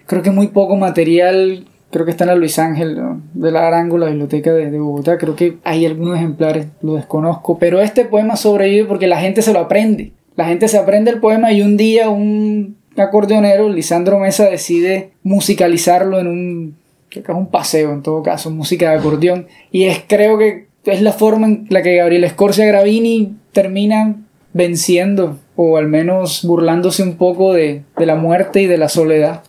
creo 0.07 0.23
que 0.23 0.31
muy 0.31 0.49
poco 0.49 0.77
material. 0.77 1.67
Creo 1.91 2.05
que 2.05 2.11
está 2.11 2.25
en 2.25 2.29
la 2.29 2.35
Luis 2.35 2.59
Ángel 2.59 3.01
de 3.33 3.51
la 3.53 3.69
Arango, 3.69 3.97
la 3.97 4.07
biblioteca 4.07 4.53
de, 4.53 4.71
de 4.71 4.79
Bogotá. 4.79 5.19
Creo 5.19 5.37
que 5.37 5.59
hay 5.63 5.87
algunos 5.87 6.17
ejemplares, 6.17 6.67
lo 6.83 6.95
desconozco. 6.95 7.59
Pero 7.59 7.81
este 7.81 8.05
poema 8.05 8.37
sobrevive 8.37 8.87
porque 8.87 9.07
la 9.07 9.21
gente 9.21 9.41
se 9.41 9.53
lo 9.53 9.61
aprende. 9.61 10.13
La 10.35 10.47
gente 10.47 10.69
se 10.69 10.79
aprende 10.79 11.11
el 11.11 11.21
poema 11.21 11.53
y 11.53 11.63
un 11.63 11.77
día 11.77 12.11
un 12.11 12.77
acordeonero, 13.03 13.69
Lisandro 13.69 14.19
Mesa, 14.19 14.45
decide 14.45 15.13
musicalizarlo 15.23 16.19
en 16.19 16.27
un, 16.27 16.77
creo 17.09 17.25
que 17.25 17.33
es 17.33 17.39
un 17.39 17.51
paseo 17.51 17.93
en 17.93 18.03
todo 18.03 18.23
caso, 18.23 18.51
música 18.51 18.91
de 18.91 18.99
acordeón. 18.99 19.47
Y 19.71 19.85
es 19.85 20.03
creo 20.07 20.39
que 20.39 20.67
es 20.85 21.03
la 21.03 21.13
forma 21.13 21.47
en 21.47 21.67
la 21.71 21.83
que 21.83 21.97
Gabriel 21.97 22.25
Escorcia 22.25 22.67
Gravini 22.67 23.37
termina 23.53 24.17
venciendo 24.53 25.39
o 25.57 25.77
al 25.77 25.89
menos 25.89 26.45
burlándose 26.45 27.03
un 27.03 27.17
poco 27.17 27.53
de, 27.53 27.83
de 27.97 28.07
la 28.07 28.15
muerte 28.15 28.63
y 28.63 28.67
de 28.67 28.79
la 28.79 28.89
soledad 28.89 29.43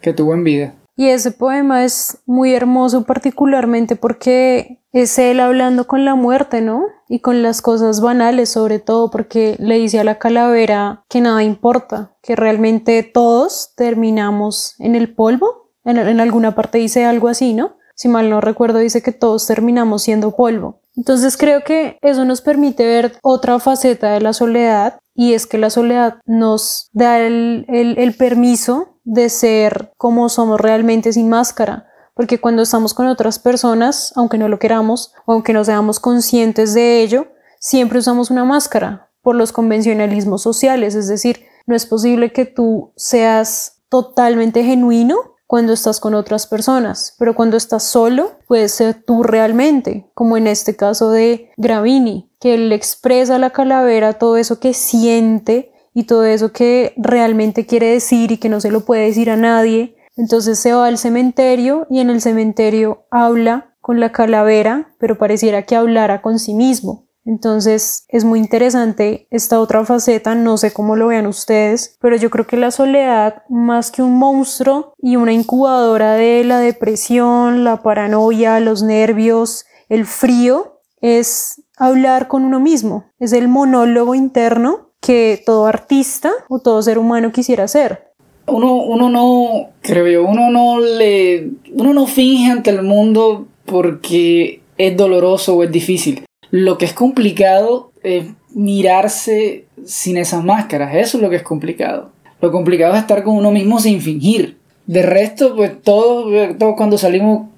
que 0.00 0.12
tuvo 0.12 0.34
en 0.34 0.44
vida. 0.44 0.74
Y 0.96 1.08
ese 1.08 1.32
poema 1.32 1.84
es 1.84 2.18
muy 2.26 2.54
hermoso 2.54 3.04
particularmente 3.04 3.96
porque 3.96 4.78
es 4.94 5.18
él 5.18 5.40
hablando 5.40 5.88
con 5.88 6.04
la 6.04 6.14
muerte, 6.14 6.60
¿no? 6.60 6.86
Y 7.08 7.18
con 7.18 7.42
las 7.42 7.60
cosas 7.62 8.00
banales 8.00 8.48
sobre 8.48 8.78
todo 8.78 9.10
porque 9.10 9.56
le 9.58 9.76
dice 9.76 9.98
a 9.98 10.04
la 10.04 10.18
calavera 10.18 11.04
que 11.08 11.20
nada 11.20 11.42
importa, 11.42 12.12
que 12.22 12.36
realmente 12.36 13.02
todos 13.02 13.72
terminamos 13.76 14.76
en 14.78 14.94
el 14.94 15.12
polvo. 15.12 15.72
En, 15.84 15.98
alguna 16.20 16.54
parte 16.54 16.78
dice 16.78 17.04
algo 17.04 17.26
así, 17.26 17.54
¿no? 17.54 17.76
Si 17.96 18.08
mal 18.08 18.30
no 18.30 18.40
recuerdo 18.40 18.78
dice 18.78 19.02
que 19.02 19.10
todos 19.10 19.46
terminamos 19.48 20.02
siendo 20.02 20.30
polvo. 20.30 20.80
Entonces 20.96 21.36
creo 21.36 21.64
que 21.64 21.98
eso 22.00 22.24
nos 22.24 22.40
permite 22.40 22.86
ver 22.86 23.18
otra 23.20 23.58
faceta 23.58 24.12
de 24.12 24.20
la 24.20 24.32
soledad 24.32 25.00
y 25.12 25.34
es 25.34 25.48
que 25.48 25.58
la 25.58 25.70
soledad 25.70 26.18
nos 26.24 26.88
da 26.92 27.18
el 27.18 28.14
permiso 28.16 29.00
de 29.02 29.28
ser 29.28 29.90
como 29.96 30.28
somos 30.28 30.60
realmente 30.60 31.12
sin 31.12 31.28
máscara. 31.28 31.88
Porque 32.14 32.40
cuando 32.40 32.62
estamos 32.62 32.94
con 32.94 33.06
otras 33.06 33.38
personas, 33.38 34.12
aunque 34.16 34.38
no 34.38 34.48
lo 34.48 34.58
queramos, 34.58 35.12
aunque 35.26 35.52
no 35.52 35.64
seamos 35.64 36.00
conscientes 36.00 36.74
de 36.74 37.02
ello, 37.02 37.26
siempre 37.58 37.98
usamos 37.98 38.30
una 38.30 38.44
máscara 38.44 39.10
por 39.22 39.34
los 39.34 39.52
convencionalismos 39.52 40.42
sociales. 40.42 40.94
Es 40.94 41.08
decir, 41.08 41.44
no 41.66 41.74
es 41.74 41.86
posible 41.86 42.32
que 42.32 42.46
tú 42.46 42.92
seas 42.96 43.82
totalmente 43.88 44.64
genuino 44.64 45.34
cuando 45.46 45.72
estás 45.72 46.00
con 46.00 46.14
otras 46.14 46.46
personas, 46.46 47.14
pero 47.18 47.34
cuando 47.34 47.56
estás 47.56 47.84
solo, 47.84 48.32
puedes 48.48 48.72
ser 48.72 49.04
tú 49.04 49.22
realmente, 49.22 50.10
como 50.14 50.36
en 50.36 50.46
este 50.46 50.74
caso 50.74 51.10
de 51.10 51.50
Gravini, 51.56 52.30
que 52.40 52.54
él 52.54 52.72
expresa 52.72 53.36
a 53.36 53.38
la 53.38 53.50
calavera 53.50 54.14
todo 54.14 54.36
eso 54.36 54.58
que 54.58 54.74
siente 54.74 55.72
y 55.92 56.04
todo 56.04 56.24
eso 56.24 56.52
que 56.52 56.92
realmente 56.96 57.66
quiere 57.66 57.86
decir 57.86 58.32
y 58.32 58.38
que 58.38 58.48
no 58.48 58.60
se 58.60 58.70
lo 58.70 58.84
puede 58.84 59.06
decir 59.06 59.30
a 59.30 59.36
nadie. 59.36 59.96
Entonces 60.16 60.58
se 60.58 60.72
va 60.72 60.86
al 60.86 60.98
cementerio 60.98 61.86
y 61.90 62.00
en 62.00 62.10
el 62.10 62.20
cementerio 62.20 63.06
habla 63.10 63.74
con 63.80 64.00
la 64.00 64.12
calavera, 64.12 64.94
pero 64.98 65.18
pareciera 65.18 65.62
que 65.62 65.76
hablara 65.76 66.22
con 66.22 66.38
sí 66.38 66.54
mismo. 66.54 67.04
Entonces 67.26 68.04
es 68.08 68.24
muy 68.24 68.38
interesante 68.38 69.26
esta 69.30 69.58
otra 69.58 69.84
faceta, 69.84 70.34
no 70.34 70.58
sé 70.58 70.72
cómo 70.72 70.94
lo 70.94 71.06
vean 71.06 71.26
ustedes, 71.26 71.96
pero 72.00 72.16
yo 72.16 72.30
creo 72.30 72.46
que 72.46 72.56
la 72.56 72.70
soledad, 72.70 73.42
más 73.48 73.90
que 73.90 74.02
un 74.02 74.18
monstruo 74.18 74.92
y 74.98 75.16
una 75.16 75.32
incubadora 75.32 76.14
de 76.14 76.44
la 76.44 76.58
depresión, 76.58 77.64
la 77.64 77.82
paranoia, 77.82 78.60
los 78.60 78.82
nervios, 78.82 79.64
el 79.88 80.04
frío, 80.06 80.80
es 81.00 81.62
hablar 81.76 82.28
con 82.28 82.44
uno 82.44 82.60
mismo, 82.60 83.06
es 83.18 83.32
el 83.32 83.48
monólogo 83.48 84.14
interno 84.14 84.90
que 85.00 85.42
todo 85.44 85.66
artista 85.66 86.32
o 86.48 86.60
todo 86.60 86.82
ser 86.82 86.98
humano 86.98 87.32
quisiera 87.32 87.64
hacer. 87.64 88.13
Uno, 88.46 88.76
uno 88.76 89.08
no, 89.08 89.70
creo 89.80 90.06
yo, 90.06 90.24
uno 90.24 90.50
no 90.50 90.78
le, 90.80 91.48
uno 91.72 91.94
no 91.94 92.06
finge 92.06 92.50
ante 92.50 92.70
el 92.70 92.82
mundo 92.82 93.46
porque 93.64 94.60
es 94.76 94.96
doloroso 94.96 95.56
o 95.56 95.64
es 95.64 95.72
difícil. 95.72 96.24
Lo 96.50 96.78
que 96.78 96.84
es 96.84 96.92
complicado 96.92 97.90
es 98.02 98.26
mirarse 98.54 99.64
sin 99.84 100.16
esas 100.16 100.44
máscaras, 100.44 100.94
eso 100.94 101.16
es 101.16 101.22
lo 101.22 101.30
que 101.30 101.36
es 101.36 101.42
complicado. 101.42 102.10
Lo 102.40 102.52
complicado 102.52 102.94
es 102.94 103.00
estar 103.00 103.24
con 103.24 103.36
uno 103.36 103.50
mismo 103.50 103.80
sin 103.80 104.00
fingir. 104.00 104.58
De 104.86 105.02
resto, 105.02 105.56
pues 105.56 105.80
todos, 105.80 106.58
todos 106.58 106.74
cuando 106.76 106.98
salimos, 106.98 107.48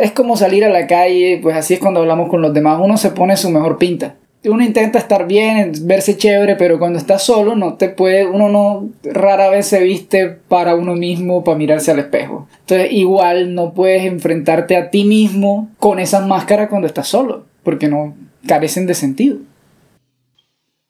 es 0.00 0.12
como 0.12 0.36
salir 0.36 0.64
a 0.64 0.68
la 0.68 0.86
calle, 0.86 1.40
pues 1.42 1.56
así 1.56 1.74
es 1.74 1.80
cuando 1.80 2.00
hablamos 2.00 2.28
con 2.28 2.40
los 2.40 2.54
demás, 2.54 2.80
uno 2.80 2.96
se 2.96 3.10
pone 3.10 3.36
su 3.36 3.50
mejor 3.50 3.76
pinta. 3.78 4.14
Uno 4.42 4.64
intenta 4.64 4.98
estar 4.98 5.26
bien, 5.26 5.72
verse 5.82 6.16
chévere, 6.16 6.56
pero 6.56 6.78
cuando 6.78 6.98
está 6.98 7.18
solo, 7.18 7.56
no 7.56 7.74
te 7.74 7.90
puede, 7.90 8.26
uno 8.26 8.48
no 8.48 8.90
rara 9.04 9.50
vez 9.50 9.66
se 9.66 9.82
viste 9.82 10.28
para 10.48 10.74
uno 10.74 10.94
mismo, 10.94 11.44
para 11.44 11.58
mirarse 11.58 11.90
al 11.90 11.98
espejo. 11.98 12.48
Entonces, 12.60 12.90
igual 12.92 13.54
no 13.54 13.74
puedes 13.74 14.04
enfrentarte 14.04 14.76
a 14.76 14.90
ti 14.90 15.04
mismo 15.04 15.70
con 15.78 15.98
esas 15.98 16.26
máscaras 16.26 16.70
cuando 16.70 16.86
estás 16.86 17.08
solo, 17.08 17.44
porque 17.62 17.88
no, 17.88 18.16
carecen 18.46 18.86
de 18.86 18.94
sentido. 18.94 19.38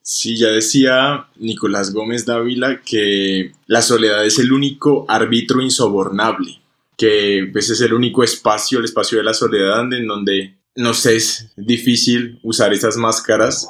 Sí, 0.01 0.35
ya 0.37 0.47
decía 0.47 1.27
Nicolás 1.37 1.93
Gómez 1.93 2.25
Dávila 2.25 2.81
que 2.83 3.51
la 3.67 3.81
soledad 3.81 4.25
es 4.25 4.39
el 4.39 4.51
único 4.51 5.05
árbitro 5.07 5.61
insobornable, 5.61 6.59
que 6.97 7.47
pues, 7.51 7.69
es 7.69 7.81
el 7.81 7.93
único 7.93 8.23
espacio, 8.23 8.79
el 8.79 8.85
espacio 8.85 9.19
de 9.19 9.23
la 9.23 9.33
soledad 9.33 9.81
en 9.93 10.07
donde 10.07 10.55
no 10.75 10.93
sé, 10.93 11.15
es 11.17 11.51
difícil 11.55 12.39
usar 12.43 12.73
esas 12.73 12.97
máscaras 12.97 13.69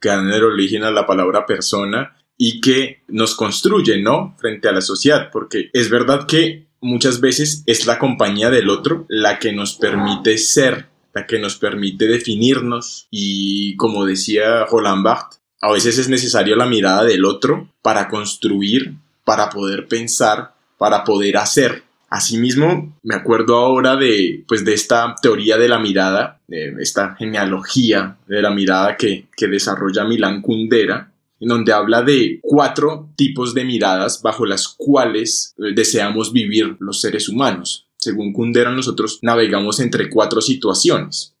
que 0.00 0.08
dan 0.08 0.30
el 0.30 0.44
origen 0.44 0.84
a 0.84 0.90
la 0.90 1.06
palabra 1.06 1.46
persona 1.46 2.16
y 2.36 2.60
que 2.60 3.02
nos 3.08 3.34
construyen, 3.34 4.02
¿no? 4.02 4.34
Frente 4.38 4.68
a 4.68 4.72
la 4.72 4.80
sociedad, 4.80 5.30
porque 5.30 5.70
es 5.72 5.90
verdad 5.90 6.26
que 6.26 6.66
muchas 6.80 7.20
veces 7.20 7.62
es 7.66 7.86
la 7.86 7.98
compañía 7.98 8.50
del 8.50 8.70
otro 8.70 9.04
la 9.08 9.38
que 9.38 9.52
nos 9.52 9.74
permite 9.74 10.38
ser, 10.38 10.88
la 11.14 11.26
que 11.26 11.38
nos 11.38 11.56
permite 11.56 12.06
definirnos 12.06 13.06
y 13.10 13.76
como 13.76 14.06
decía 14.06 14.64
Roland 14.64 15.04
Barthes, 15.04 15.40
a 15.60 15.70
veces 15.70 15.98
es 15.98 16.08
necesario 16.08 16.56
la 16.56 16.66
mirada 16.66 17.04
del 17.04 17.26
otro 17.26 17.68
para 17.82 18.08
construir, 18.08 18.94
para 19.24 19.50
poder 19.50 19.86
pensar, 19.86 20.54
para 20.78 21.04
poder 21.04 21.36
hacer. 21.36 21.82
Asimismo, 22.10 22.98
me 23.04 23.14
acuerdo 23.14 23.56
ahora 23.56 23.94
de, 23.94 24.44
pues, 24.48 24.64
de 24.64 24.74
esta 24.74 25.14
teoría 25.22 25.56
de 25.56 25.68
la 25.68 25.78
mirada, 25.78 26.40
de 26.48 26.74
esta 26.80 27.14
genealogía 27.14 28.18
de 28.26 28.42
la 28.42 28.50
mirada 28.50 28.96
que, 28.96 29.28
que 29.36 29.46
desarrolla 29.46 30.04
Milán 30.04 30.42
Kundera, 30.42 31.12
en 31.38 31.48
donde 31.48 31.72
habla 31.72 32.02
de 32.02 32.40
cuatro 32.42 33.10
tipos 33.16 33.54
de 33.54 33.64
miradas 33.64 34.20
bajo 34.22 34.44
las 34.44 34.68
cuales 34.68 35.54
eh, 35.58 35.72
deseamos 35.74 36.32
vivir 36.32 36.76
los 36.80 37.00
seres 37.00 37.28
humanos. 37.28 37.86
Según 37.96 38.32
Kundera, 38.32 38.72
nosotros 38.72 39.20
navegamos 39.22 39.78
entre 39.80 40.10
cuatro 40.10 40.40
situaciones. 40.40 41.34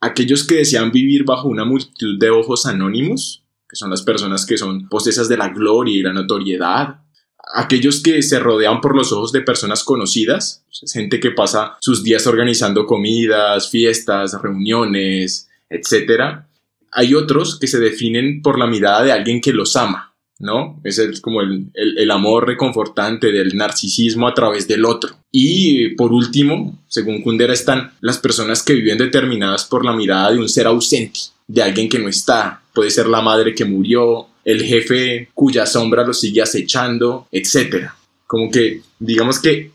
Aquellos 0.00 0.46
que 0.46 0.56
desean 0.56 0.90
vivir 0.92 1.24
bajo 1.24 1.48
una 1.48 1.64
multitud 1.64 2.18
de 2.18 2.30
ojos 2.30 2.64
anónimos, 2.66 3.44
que 3.68 3.76
son 3.76 3.90
las 3.90 4.02
personas 4.02 4.46
que 4.46 4.56
son 4.56 4.88
posesas 4.88 5.28
de 5.28 5.36
la 5.36 5.48
gloria 5.48 5.96
y 5.96 6.02
la 6.02 6.12
notoriedad, 6.12 7.01
aquellos 7.52 8.02
que 8.02 8.22
se 8.22 8.38
rodean 8.38 8.80
por 8.80 8.96
los 8.96 9.12
ojos 9.12 9.32
de 9.32 9.42
personas 9.42 9.84
conocidas, 9.84 10.64
gente 10.92 11.20
que 11.20 11.30
pasa 11.30 11.76
sus 11.80 12.02
días 12.02 12.26
organizando 12.26 12.86
comidas, 12.86 13.70
fiestas, 13.70 14.40
reuniones, 14.40 15.48
etc. 15.68 16.44
Hay 16.90 17.14
otros 17.14 17.58
que 17.58 17.66
se 17.66 17.78
definen 17.78 18.42
por 18.42 18.58
la 18.58 18.66
mirada 18.66 19.02
de 19.02 19.12
alguien 19.12 19.40
que 19.40 19.52
los 19.52 19.76
ama, 19.76 20.14
¿no? 20.38 20.80
Ese 20.84 21.06
es 21.06 21.20
como 21.20 21.42
el, 21.42 21.70
el, 21.74 22.10
amor 22.10 22.46
reconfortante 22.46 23.30
del 23.30 23.56
narcisismo 23.56 24.26
a 24.26 24.34
través 24.34 24.66
del 24.66 24.84
otro. 24.84 25.14
Y 25.30 25.90
por 25.90 26.12
último, 26.12 26.82
según 26.88 27.22
Kundera, 27.22 27.52
están 27.52 27.92
las 28.00 28.18
personas 28.18 28.62
que 28.62 28.74
viven 28.74 28.98
determinadas 28.98 29.64
por 29.64 29.84
la 29.84 29.92
mirada 29.92 30.32
de 30.32 30.38
un 30.38 30.48
ser 30.48 30.66
ausente, 30.66 31.20
de 31.46 31.62
alguien 31.62 31.88
que 31.88 31.98
no 31.98 32.08
está. 32.08 32.61
Puede 32.74 32.90
ser 32.90 33.06
la 33.08 33.20
madre 33.20 33.54
que 33.54 33.64
murió, 33.64 34.26
el 34.44 34.62
jefe 34.62 35.28
cuya 35.34 35.66
sombra 35.66 36.04
lo 36.04 36.14
sigue 36.14 36.42
acechando, 36.42 37.26
etc. 37.30 37.90
Como 38.26 38.50
que, 38.50 38.82
digamos 38.98 39.38
que 39.38 39.70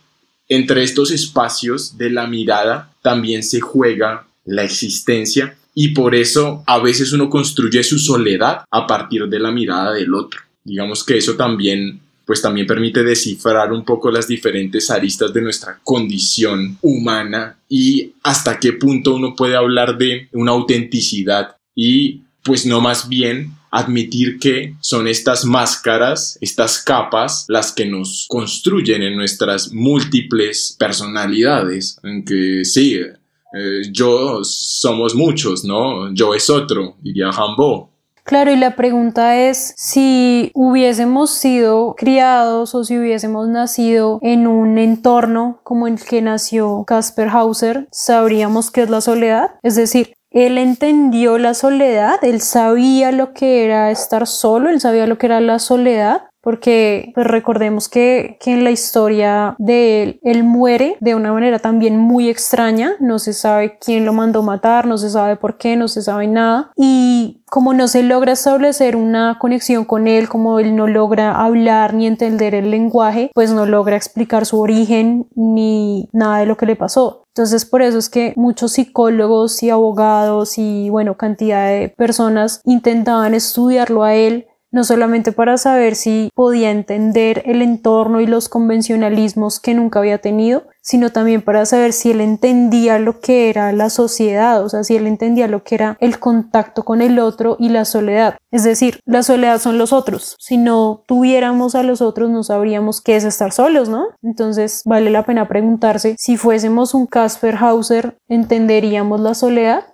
entre 0.49 0.83
estos 0.83 1.11
espacios 1.11 1.97
de 1.97 2.09
la 2.09 2.27
mirada 2.27 2.93
también 3.01 3.43
se 3.43 3.59
juega 3.59 4.27
la 4.45 4.63
existencia 4.63 5.57
y 5.73 5.89
por 5.89 6.15
eso 6.15 6.63
a 6.65 6.79
veces 6.79 7.13
uno 7.13 7.29
construye 7.29 7.83
su 7.83 7.99
soledad 7.99 8.63
a 8.71 8.87
partir 8.87 9.27
de 9.27 9.39
la 9.39 9.51
mirada 9.51 9.93
del 9.93 10.13
otro. 10.13 10.41
Digamos 10.63 11.03
que 11.03 11.17
eso 11.17 11.35
también 11.35 12.01
pues 12.25 12.41
también 12.41 12.67
permite 12.67 13.03
descifrar 13.03 13.71
un 13.71 13.85
poco 13.85 14.11
las 14.11 14.27
diferentes 14.27 14.91
aristas 14.91 15.33
de 15.33 15.41
nuestra 15.41 15.79
condición 15.81 16.77
humana 16.81 17.57
y 17.69 18.11
hasta 18.21 18.59
qué 18.59 18.73
punto 18.73 19.15
uno 19.15 19.33
puede 19.33 19.55
hablar 19.55 19.97
de 19.97 20.27
una 20.33 20.51
autenticidad 20.51 21.55
y 21.73 22.23
pues 22.47 22.65
no 22.65 22.79
más 22.79 23.09
bien 23.09 23.51
admitir 23.71 24.39
que 24.39 24.73
son 24.79 25.09
estas 25.09 25.43
máscaras, 25.43 26.37
estas 26.39 26.81
capas, 26.81 27.45
las 27.49 27.73
que 27.73 27.85
nos 27.85 28.25
construyen 28.29 29.03
en 29.03 29.17
nuestras 29.17 29.73
múltiples 29.73 30.75
personalidades, 30.79 31.99
en 32.03 32.23
que 32.23 32.63
sí, 32.63 32.95
eh, 32.95 33.81
yo 33.91 34.39
somos 34.43 35.13
muchos, 35.13 35.65
¿no? 35.65 36.13
Yo 36.13 36.33
es 36.33 36.49
otro, 36.49 36.95
diría 37.01 37.29
Hambo. 37.29 37.91
Claro, 38.23 38.51
y 38.51 38.57
la 38.57 38.75
pregunta 38.75 39.37
es 39.37 39.73
si 39.77 40.51
hubiésemos 40.53 41.29
sido 41.29 41.95
criados 41.95 42.75
o 42.75 42.83
si 42.83 42.97
hubiésemos 42.97 43.47
nacido 43.47 44.19
en 44.21 44.47
un 44.47 44.77
entorno 44.77 45.61
como 45.63 45.87
el 45.87 45.97
que 45.97 46.21
nació 46.21 46.83
Casper 46.85 47.29
Hauser, 47.29 47.87
¿sabríamos 47.91 48.69
qué 48.69 48.81
es 48.81 48.89
la 48.89 48.99
soledad? 48.99 49.51
Es 49.63 49.77
decir, 49.77 50.16
él 50.45 50.59
entendió 50.59 51.39
la 51.39 51.55
soledad, 51.55 52.23
él 52.23 52.41
sabía 52.41 53.11
lo 53.11 53.33
que 53.33 53.65
era 53.65 53.89
estar 53.89 54.27
solo, 54.27 54.69
él 54.69 54.79
sabía 54.79 55.07
lo 55.07 55.17
que 55.17 55.25
era 55.25 55.41
la 55.41 55.57
soledad, 55.57 56.26
porque 56.47 57.11
pues, 57.13 57.27
recordemos 57.27 57.89
que, 57.89 58.37
que, 58.39 58.53
en 58.53 58.63
la 58.63 58.71
historia 58.71 59.53
de 59.57 60.01
él, 60.01 60.19
él 60.23 60.45
muere 60.45 60.95
de 61.01 61.13
una 61.13 61.33
manera 61.33 61.59
también 61.59 61.97
muy 61.97 62.29
extraña, 62.29 62.93
no 63.01 63.19
se 63.19 63.33
sabe 63.33 63.77
quién 63.79 64.05
lo 64.05 64.13
mandó 64.13 64.43
matar, 64.43 64.87
no 64.87 64.97
se 64.97 65.09
sabe 65.09 65.35
por 65.35 65.57
qué, 65.57 65.75
no 65.75 65.89
se 65.89 66.01
sabe 66.01 66.25
nada, 66.25 66.71
y 66.77 67.43
como 67.49 67.73
no 67.73 67.89
se 67.89 68.01
logra 68.01 68.31
establecer 68.31 68.95
una 68.95 69.37
conexión 69.39 69.83
con 69.83 70.07
él, 70.07 70.29
como 70.29 70.59
él 70.59 70.73
no 70.77 70.87
logra 70.87 71.35
hablar 71.35 71.93
ni 71.93 72.07
entender 72.07 72.55
el 72.55 72.71
lenguaje, 72.71 73.29
pues 73.33 73.51
no 73.51 73.65
logra 73.65 73.97
explicar 73.97 74.45
su 74.45 74.61
origen 74.61 75.27
ni 75.35 76.07
nada 76.13 76.39
de 76.39 76.45
lo 76.45 76.55
que 76.55 76.65
le 76.65 76.77
pasó. 76.77 77.23
Entonces 77.35 77.65
por 77.65 77.81
eso 77.81 77.97
es 77.97 78.09
que 78.09 78.33
muchos 78.35 78.71
psicólogos 78.71 79.61
y 79.63 79.69
abogados 79.69 80.57
y 80.57 80.89
bueno, 80.89 81.17
cantidad 81.17 81.67
de 81.67 81.89
personas 81.89 82.61
intentaban 82.63 83.33
estudiarlo 83.35 84.03
a 84.03 84.15
él 84.15 84.47
no 84.77 84.83
solamente 84.83 85.31
para 85.31 85.57
saber 85.57 85.95
si 85.95 86.29
podía 86.35 86.69
entender 86.69 87.41
el 87.47 87.63
entorno 87.63 88.21
y 88.21 88.27
los 88.27 88.47
convencionalismos 88.47 89.59
que 89.59 89.73
nunca 89.73 89.97
había 89.97 90.19
tenido, 90.19 90.67
sino 90.83 91.09
también 91.09 91.41
para 91.41 91.65
saber 91.65 91.93
si 91.93 92.11
él 92.11 92.21
entendía 92.21 92.99
lo 92.99 93.19
que 93.19 93.49
era 93.49 93.71
la 93.71 93.89
sociedad, 93.89 94.63
o 94.63 94.69
sea, 94.69 94.83
si 94.83 94.95
él 94.95 95.07
entendía 95.07 95.47
lo 95.47 95.63
que 95.63 95.73
era 95.73 95.97
el 95.99 96.19
contacto 96.19 96.85
con 96.85 97.01
el 97.01 97.17
otro 97.17 97.55
y 97.57 97.69
la 97.69 97.85
soledad. 97.85 98.37
Es 98.51 98.63
decir, 98.63 98.99
la 99.03 99.23
soledad 99.23 99.59
son 99.59 99.79
los 99.79 99.93
otros. 99.93 100.35
Si 100.37 100.57
no 100.57 101.03
tuviéramos 101.07 101.73
a 101.73 101.81
los 101.81 102.03
otros, 102.03 102.29
no 102.29 102.43
sabríamos 102.43 103.01
qué 103.01 103.15
es 103.15 103.23
estar 103.23 103.53
solos, 103.53 103.89
¿no? 103.89 104.05
Entonces, 104.21 104.83
vale 104.85 105.09
la 105.09 105.25
pena 105.25 105.47
preguntarse 105.47 106.15
si 106.19 106.37
fuésemos 106.37 106.93
un 106.93 107.07
Casper 107.07 107.55
Hauser, 107.55 108.19
¿entenderíamos 108.29 109.19
la 109.21 109.33
soledad? 109.33 109.85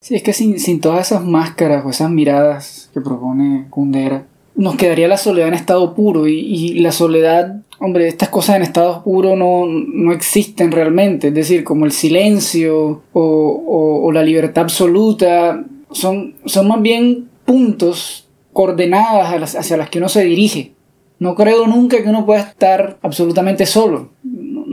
Sí, 0.00 0.14
es 0.14 0.22
que 0.22 0.32
sin, 0.32 0.60
sin 0.60 0.80
todas 0.80 1.08
esas 1.08 1.24
máscaras 1.24 1.84
o 1.84 1.90
esas 1.90 2.10
miradas 2.10 2.88
que 2.94 3.00
propone 3.00 3.66
Kundera, 3.68 4.26
nos 4.54 4.76
quedaría 4.76 5.08
la 5.08 5.16
soledad 5.16 5.48
en 5.48 5.54
estado 5.54 5.94
puro 5.94 6.28
y, 6.28 6.38
y 6.38 6.74
la 6.80 6.92
soledad, 6.92 7.62
hombre, 7.80 8.06
estas 8.06 8.28
cosas 8.28 8.56
en 8.56 8.62
estado 8.62 9.02
puro 9.02 9.34
no, 9.36 9.66
no 9.66 10.12
existen 10.12 10.70
realmente, 10.70 11.28
es 11.28 11.34
decir, 11.34 11.64
como 11.64 11.84
el 11.84 11.92
silencio 11.92 13.02
o, 13.12 13.20
o, 13.22 14.04
o 14.04 14.12
la 14.12 14.22
libertad 14.22 14.64
absoluta, 14.64 15.64
son, 15.90 16.34
son 16.44 16.68
más 16.68 16.80
bien 16.80 17.28
puntos, 17.44 18.28
coordenadas 18.52 19.56
hacia 19.56 19.76
las 19.76 19.90
que 19.90 19.98
uno 19.98 20.08
se 20.08 20.24
dirige. 20.24 20.72
No 21.20 21.34
creo 21.34 21.66
nunca 21.66 22.02
que 22.02 22.08
uno 22.08 22.24
pueda 22.24 22.40
estar 22.42 22.98
absolutamente 23.02 23.66
solo 23.66 24.10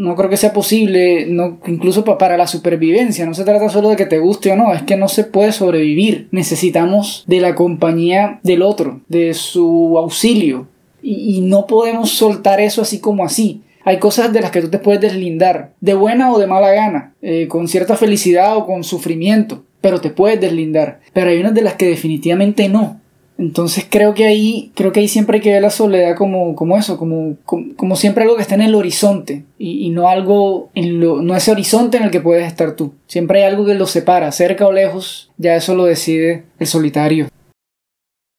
no 0.06 0.16
creo 0.16 0.30
que 0.30 0.38
sea 0.38 0.54
posible, 0.54 1.26
no, 1.26 1.60
incluso 1.66 2.06
para 2.06 2.38
la 2.38 2.48
supervivencia. 2.48 3.26
No 3.26 3.34
se 3.34 3.44
trata 3.44 3.70
solo 3.70 3.90
de 3.90 3.96
que 3.96 4.06
te 4.06 4.20
guste 4.20 4.52
o 4.52 4.56
no, 4.56 4.74
es 4.74 4.84
que 4.84 4.96
no 4.96 5.08
se 5.08 5.24
puede 5.24 5.52
sobrevivir. 5.52 6.28
Necesitamos 6.32 7.24
de 7.28 7.42
la 7.42 7.56
compañía 7.56 8.40
del 8.44 8.62
otro, 8.62 9.02
de 9.08 9.34
su 9.34 9.98
auxilio. 9.98 10.68
Y, 11.02 11.42
no 11.42 11.68
podemos 11.68 12.12
soltar 12.12 12.60
eso 12.60 12.82
así 12.82 13.00
como 13.00 13.26
así. 13.26 13.62
Hay 13.84 14.00
cosas 14.00 14.34
de 14.34 14.42
las 14.42 14.50
que 14.50 14.62
tú 14.62 14.70
te 14.70 14.80
puedes 14.80 15.02
deslindar, 15.02 15.74
de 15.80 15.94
buena 15.94 16.32
o 16.32 16.40
de 16.40 16.48
mala 16.48 16.72
gana, 16.72 17.14
eh, 17.22 17.48
con 17.48 17.68
cierta 17.68 17.96
felicidad 17.96 18.58
o 18.58 18.66
con 18.66 18.84
sufrimiento, 18.84 19.64
pero 19.82 20.02
te 20.02 20.10
puedes 20.10 20.42
deslindar. 20.42 21.02
Pero 21.14 21.30
hay 21.30 21.40
unas 21.40 21.54
de 21.54 21.62
las 21.62 21.76
que 21.76 21.88
definitivamente 21.88 22.70
no. 22.70 23.00
Entonces 23.38 23.86
creo 23.90 24.14
que 24.14 24.26
ahí, 24.26 24.72
creo 24.76 24.94
que 24.94 25.02
ahí 25.02 25.08
siempre 25.10 25.38
hay 25.38 25.42
que 25.42 25.52
ver 25.52 25.62
la 25.62 25.70
soledad 25.70 26.16
como, 26.16 26.56
como 26.56 26.78
eso, 26.78 26.98
como, 26.98 27.38
como, 27.44 27.96
siempre 27.98 28.24
algo 28.24 28.38
que 28.38 28.42
está 28.42 28.56
en 28.56 28.62
el 28.62 28.76
horizonte 28.76 29.46
y, 29.58 29.90
no 29.90 30.08
algo, 30.08 30.72
en 30.74 31.02
lo, 31.02 31.22
no 31.22 31.36
ese 31.36 31.52
horizonte 31.52 31.98
en 31.98 32.04
el 32.04 32.12
que 32.12 32.22
puedes 32.22 32.48
estar 32.48 32.76
tú. 32.76 32.96
Siempre 33.08 33.40
hay 33.40 33.52
algo 33.52 33.66
que 33.66 33.76
lo 33.76 33.88
separa, 33.88 34.32
cerca 34.32 34.66
o 34.68 34.72
lejos, 34.72 35.32
ya 35.38 35.56
eso 35.56 35.76
lo 35.76 35.84
decide 35.86 36.46
el 36.60 36.68
solitario. 36.68 37.28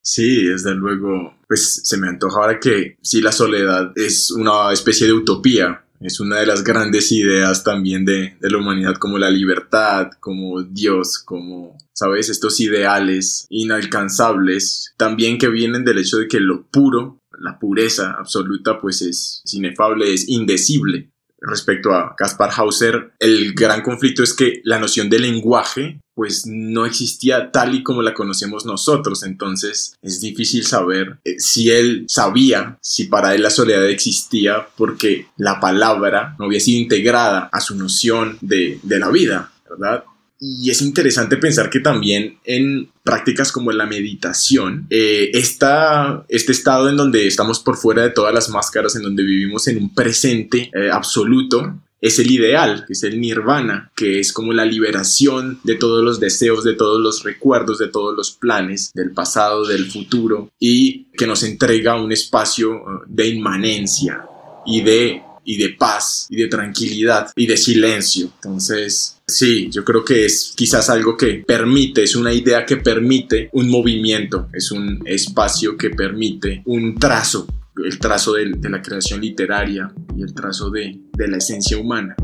Sí, 0.03 0.45
desde 0.45 0.75
luego, 0.75 1.35
pues 1.47 1.83
se 1.85 1.99
me 1.99 2.09
antoja 2.09 2.41
ahora 2.41 2.61
que 2.61 2.97
sí 3.03 3.21
la 3.21 3.33
soledad 3.33 3.93
es 3.97 4.31
una 4.31 4.73
especie 4.73 5.07
de 5.07 5.13
utopía, 5.13 5.85
es 6.01 6.21
una 6.21 6.39
de 6.39 6.47
las 6.47 6.65
grandes 6.65 7.13
ideas 7.13 7.65
también 7.65 8.05
de, 8.05 8.37
de, 8.41 8.51
la 8.51 8.59
humanidad, 8.59 8.95
como 8.95 9.19
la 9.19 9.31
libertad, 9.31 10.11
como 10.21 10.63
Dios, 10.63 11.19
como, 11.19 11.77
¿sabes? 11.93 12.29
Estos 12.29 12.61
ideales 12.61 13.47
inalcanzables, 13.51 14.95
también 14.97 15.39
que 15.39 15.49
vienen 15.49 15.85
del 15.85 15.99
hecho 15.99 16.19
de 16.19 16.29
que 16.29 16.41
lo 16.41 16.67
puro, 16.67 17.21
la 17.39 17.59
pureza 17.59 18.15
absoluta, 18.19 18.81
pues 18.81 19.03
es, 19.03 19.43
inefable, 19.53 20.13
es 20.13 20.29
indecible 20.29 21.11
respecto 21.47 21.93
a 21.95 22.15
Caspar 22.17 22.51
Hauser, 22.57 23.13
el 23.19 23.55
gran 23.55 23.83
conflicto 23.83 24.23
es 24.23 24.35
que 24.35 24.61
la 24.65 24.79
noción 24.79 25.09
de 25.09 25.19
lenguaje 25.19 26.01
pues 26.15 26.47
no 26.47 26.87
existía 26.87 27.53
tal 27.53 27.75
y 27.75 27.83
como 27.83 28.01
la 28.01 28.15
conocemos 28.15 28.65
nosotros, 28.65 29.23
entonces 29.23 29.97
es 30.01 30.21
difícil 30.21 30.65
saber 30.65 31.19
eh, 31.25 31.39
si 31.39 31.71
él 31.71 32.07
sabía 32.09 32.79
si 32.81 33.05
para 33.05 33.35
él 33.35 33.43
la 33.43 33.51
soledad 33.51 33.87
existía 33.91 34.67
porque 34.77 35.27
la 35.37 35.61
palabra 35.61 36.35
no 36.39 36.47
había 36.47 36.61
sido 36.61 36.81
integrada 36.81 37.51
a 37.53 37.61
su 37.61 37.77
noción 37.77 38.39
de, 38.41 38.81
de 38.83 38.99
la 38.99 39.11
vida, 39.11 39.53
¿verdad? 39.69 40.05
Y 40.39 40.71
es 40.71 40.83
interesante 40.83 41.37
pensar 41.39 41.71
que 41.71 41.81
también 41.81 42.39
en 42.45 42.91
prácticas 43.03 43.53
como 43.53 43.73
la 43.73 43.87
meditación, 43.87 44.87
eh, 44.91 45.31
este 45.33 46.53
estado 46.53 46.91
en 46.91 46.97
donde 46.97 47.27
estamos 47.27 47.61
por 47.61 47.77
fuera 47.77 48.03
de 48.03 48.11
todas 48.11 48.35
las 48.35 48.51
máscaras, 48.51 48.97
en 48.97 49.03
donde 49.03 49.23
vivimos 49.23 49.67
en 49.69 49.79
un 49.79 49.95
presente 49.95 50.71
eh, 50.75 50.91
absoluto, 50.91 51.81
es 52.01 52.19
el 52.19 52.31
ideal, 52.31 52.85
es 52.89 53.03
el 53.05 53.21
nirvana, 53.21 53.91
que 53.97 54.21
es 54.21 54.33
como 54.33 54.53
la 54.53 54.67
liberación 54.67 55.59
de 55.65 55.77
todos 55.77 56.05
los 56.05 56.21
deseos, 56.21 56.63
de 56.63 56.75
todos 56.75 57.01
los 57.01 57.23
recuerdos, 57.23 57.79
de 57.79 57.89
todos 57.89 58.15
los 58.15 58.33
planes 58.33 58.93
del 58.95 59.13
pasado, 59.13 59.67
del 59.67 59.91
futuro, 59.91 60.51
y 60.59 61.05
que 61.17 61.27
nos 61.27 61.43
entrega 61.43 62.01
un 62.01 62.13
espacio 62.13 62.75
eh, 62.75 62.81
de 63.07 63.29
inmanencia 63.29 64.27
y 64.67 64.83
de 64.83 65.23
y 65.47 65.57
de 65.57 65.71
paz 65.71 66.27
y 66.29 66.37
de 66.37 66.49
tranquilidad 66.49 67.31
y 67.35 67.47
de 67.47 67.57
silencio. 67.57 68.31
Entonces, 68.35 69.17
sí, 69.27 69.71
yo 69.71 69.85
creo 69.85 70.05
que 70.05 70.27
es 70.27 70.53
quizás 70.55 70.91
algo 70.91 71.17
que 71.17 71.45
permite, 71.47 72.03
es 72.03 72.17
una 72.17 72.35
idea 72.35 72.67
que 72.67 72.77
permite 72.77 73.49
un 73.53 73.71
movimiento, 73.71 74.49
es 74.53 74.71
un 74.73 75.03
espacio 75.07 75.77
que 75.77 75.91
permite 75.91 76.63
un 76.67 76.97
trazo, 76.97 77.47
el 77.83 77.99
trazo 77.99 78.35
de, 78.35 78.47
la 78.69 78.83
creación 78.83 79.21
literaria 79.21 79.91
y 80.17 80.23
el 80.23 80.35
trazo 80.35 80.71
de, 80.71 80.99
de 81.13 81.29
la 81.29 81.39
esencia 81.39 81.79
humana. 81.79 82.17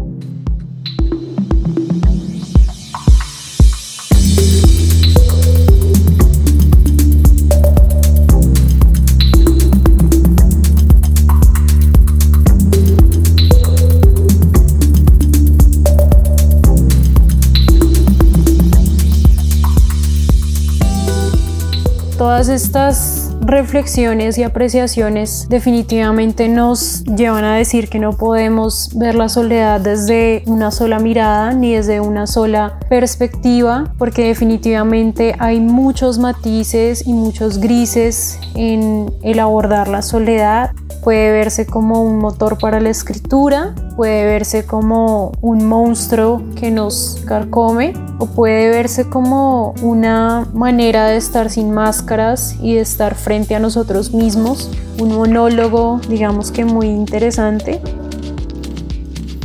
Todas 22.32 22.48
estas 22.48 23.36
reflexiones 23.42 24.38
y 24.38 24.42
apreciaciones 24.42 25.48
definitivamente 25.50 26.48
nos 26.48 27.04
llevan 27.04 27.44
a 27.44 27.56
decir 27.56 27.90
que 27.90 27.98
no 27.98 28.16
podemos 28.16 28.88
ver 28.94 29.16
la 29.16 29.28
soledad 29.28 29.82
desde 29.82 30.42
una 30.46 30.70
sola 30.70 30.98
mirada 30.98 31.52
ni 31.52 31.74
desde 31.74 32.00
una 32.00 32.26
sola 32.26 32.78
perspectiva, 32.88 33.92
porque 33.98 34.28
definitivamente 34.28 35.34
hay 35.40 35.60
muchos 35.60 36.18
matices 36.18 37.06
y 37.06 37.12
muchos 37.12 37.58
grises 37.58 38.40
en 38.54 39.12
el 39.22 39.38
abordar 39.38 39.88
la 39.88 40.00
soledad. 40.00 40.70
Puede 41.04 41.32
verse 41.32 41.66
como 41.66 42.02
un 42.02 42.16
motor 42.16 42.56
para 42.56 42.80
la 42.80 42.88
escritura, 42.88 43.74
puede 43.96 44.24
verse 44.24 44.66
como 44.66 45.32
un 45.40 45.66
monstruo 45.66 46.42
que 46.56 46.70
nos 46.70 47.22
carcome 47.26 47.94
o 48.18 48.26
puede 48.26 48.70
verse 48.70 49.08
como 49.08 49.74
una 49.82 50.46
manera 50.54 51.06
de 51.06 51.16
estar 51.16 51.50
sin 51.50 51.72
máscaras 51.72 52.56
y 52.60 52.74
de 52.74 52.80
estar 52.80 53.14
frente 53.14 53.54
a 53.54 53.58
nosotros 53.58 54.12
mismos, 54.12 54.70
un 54.98 55.14
monólogo 55.14 56.00
digamos 56.08 56.50
que 56.50 56.64
muy 56.64 56.86
interesante. 56.86 57.80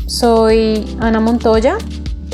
Soy 0.06 0.86
Ana 1.00 1.20
Montoya. 1.20 1.78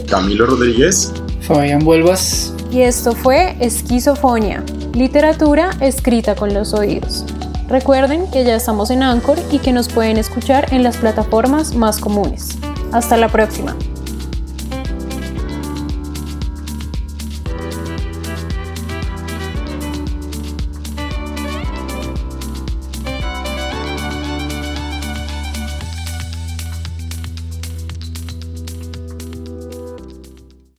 Camilo 0.10 0.46
Rodríguez. 0.46 1.12
Fabián 1.42 1.84
Vuelvas. 1.84 2.54
Y 2.72 2.82
esto 2.82 3.14
fue 3.14 3.56
Esquizofonia, 3.60 4.64
literatura 4.94 5.72
escrita 5.82 6.36
con 6.36 6.54
los 6.54 6.74
oídos. 6.74 7.26
Recuerden 7.68 8.30
que 8.30 8.44
ya 8.44 8.56
estamos 8.56 8.92
en 8.92 9.04
Anchor 9.04 9.38
y 9.52 9.60
que 9.60 9.72
nos 9.72 9.88
pueden 9.90 10.18
escuchar 10.18 10.74
en 10.74 10.84
las 10.84 10.98
plataformas 10.98 11.76
más 11.76 12.00
comunes. 12.00 12.58
Hasta 12.92 13.18
la 13.18 13.30
próxima. 13.30 13.76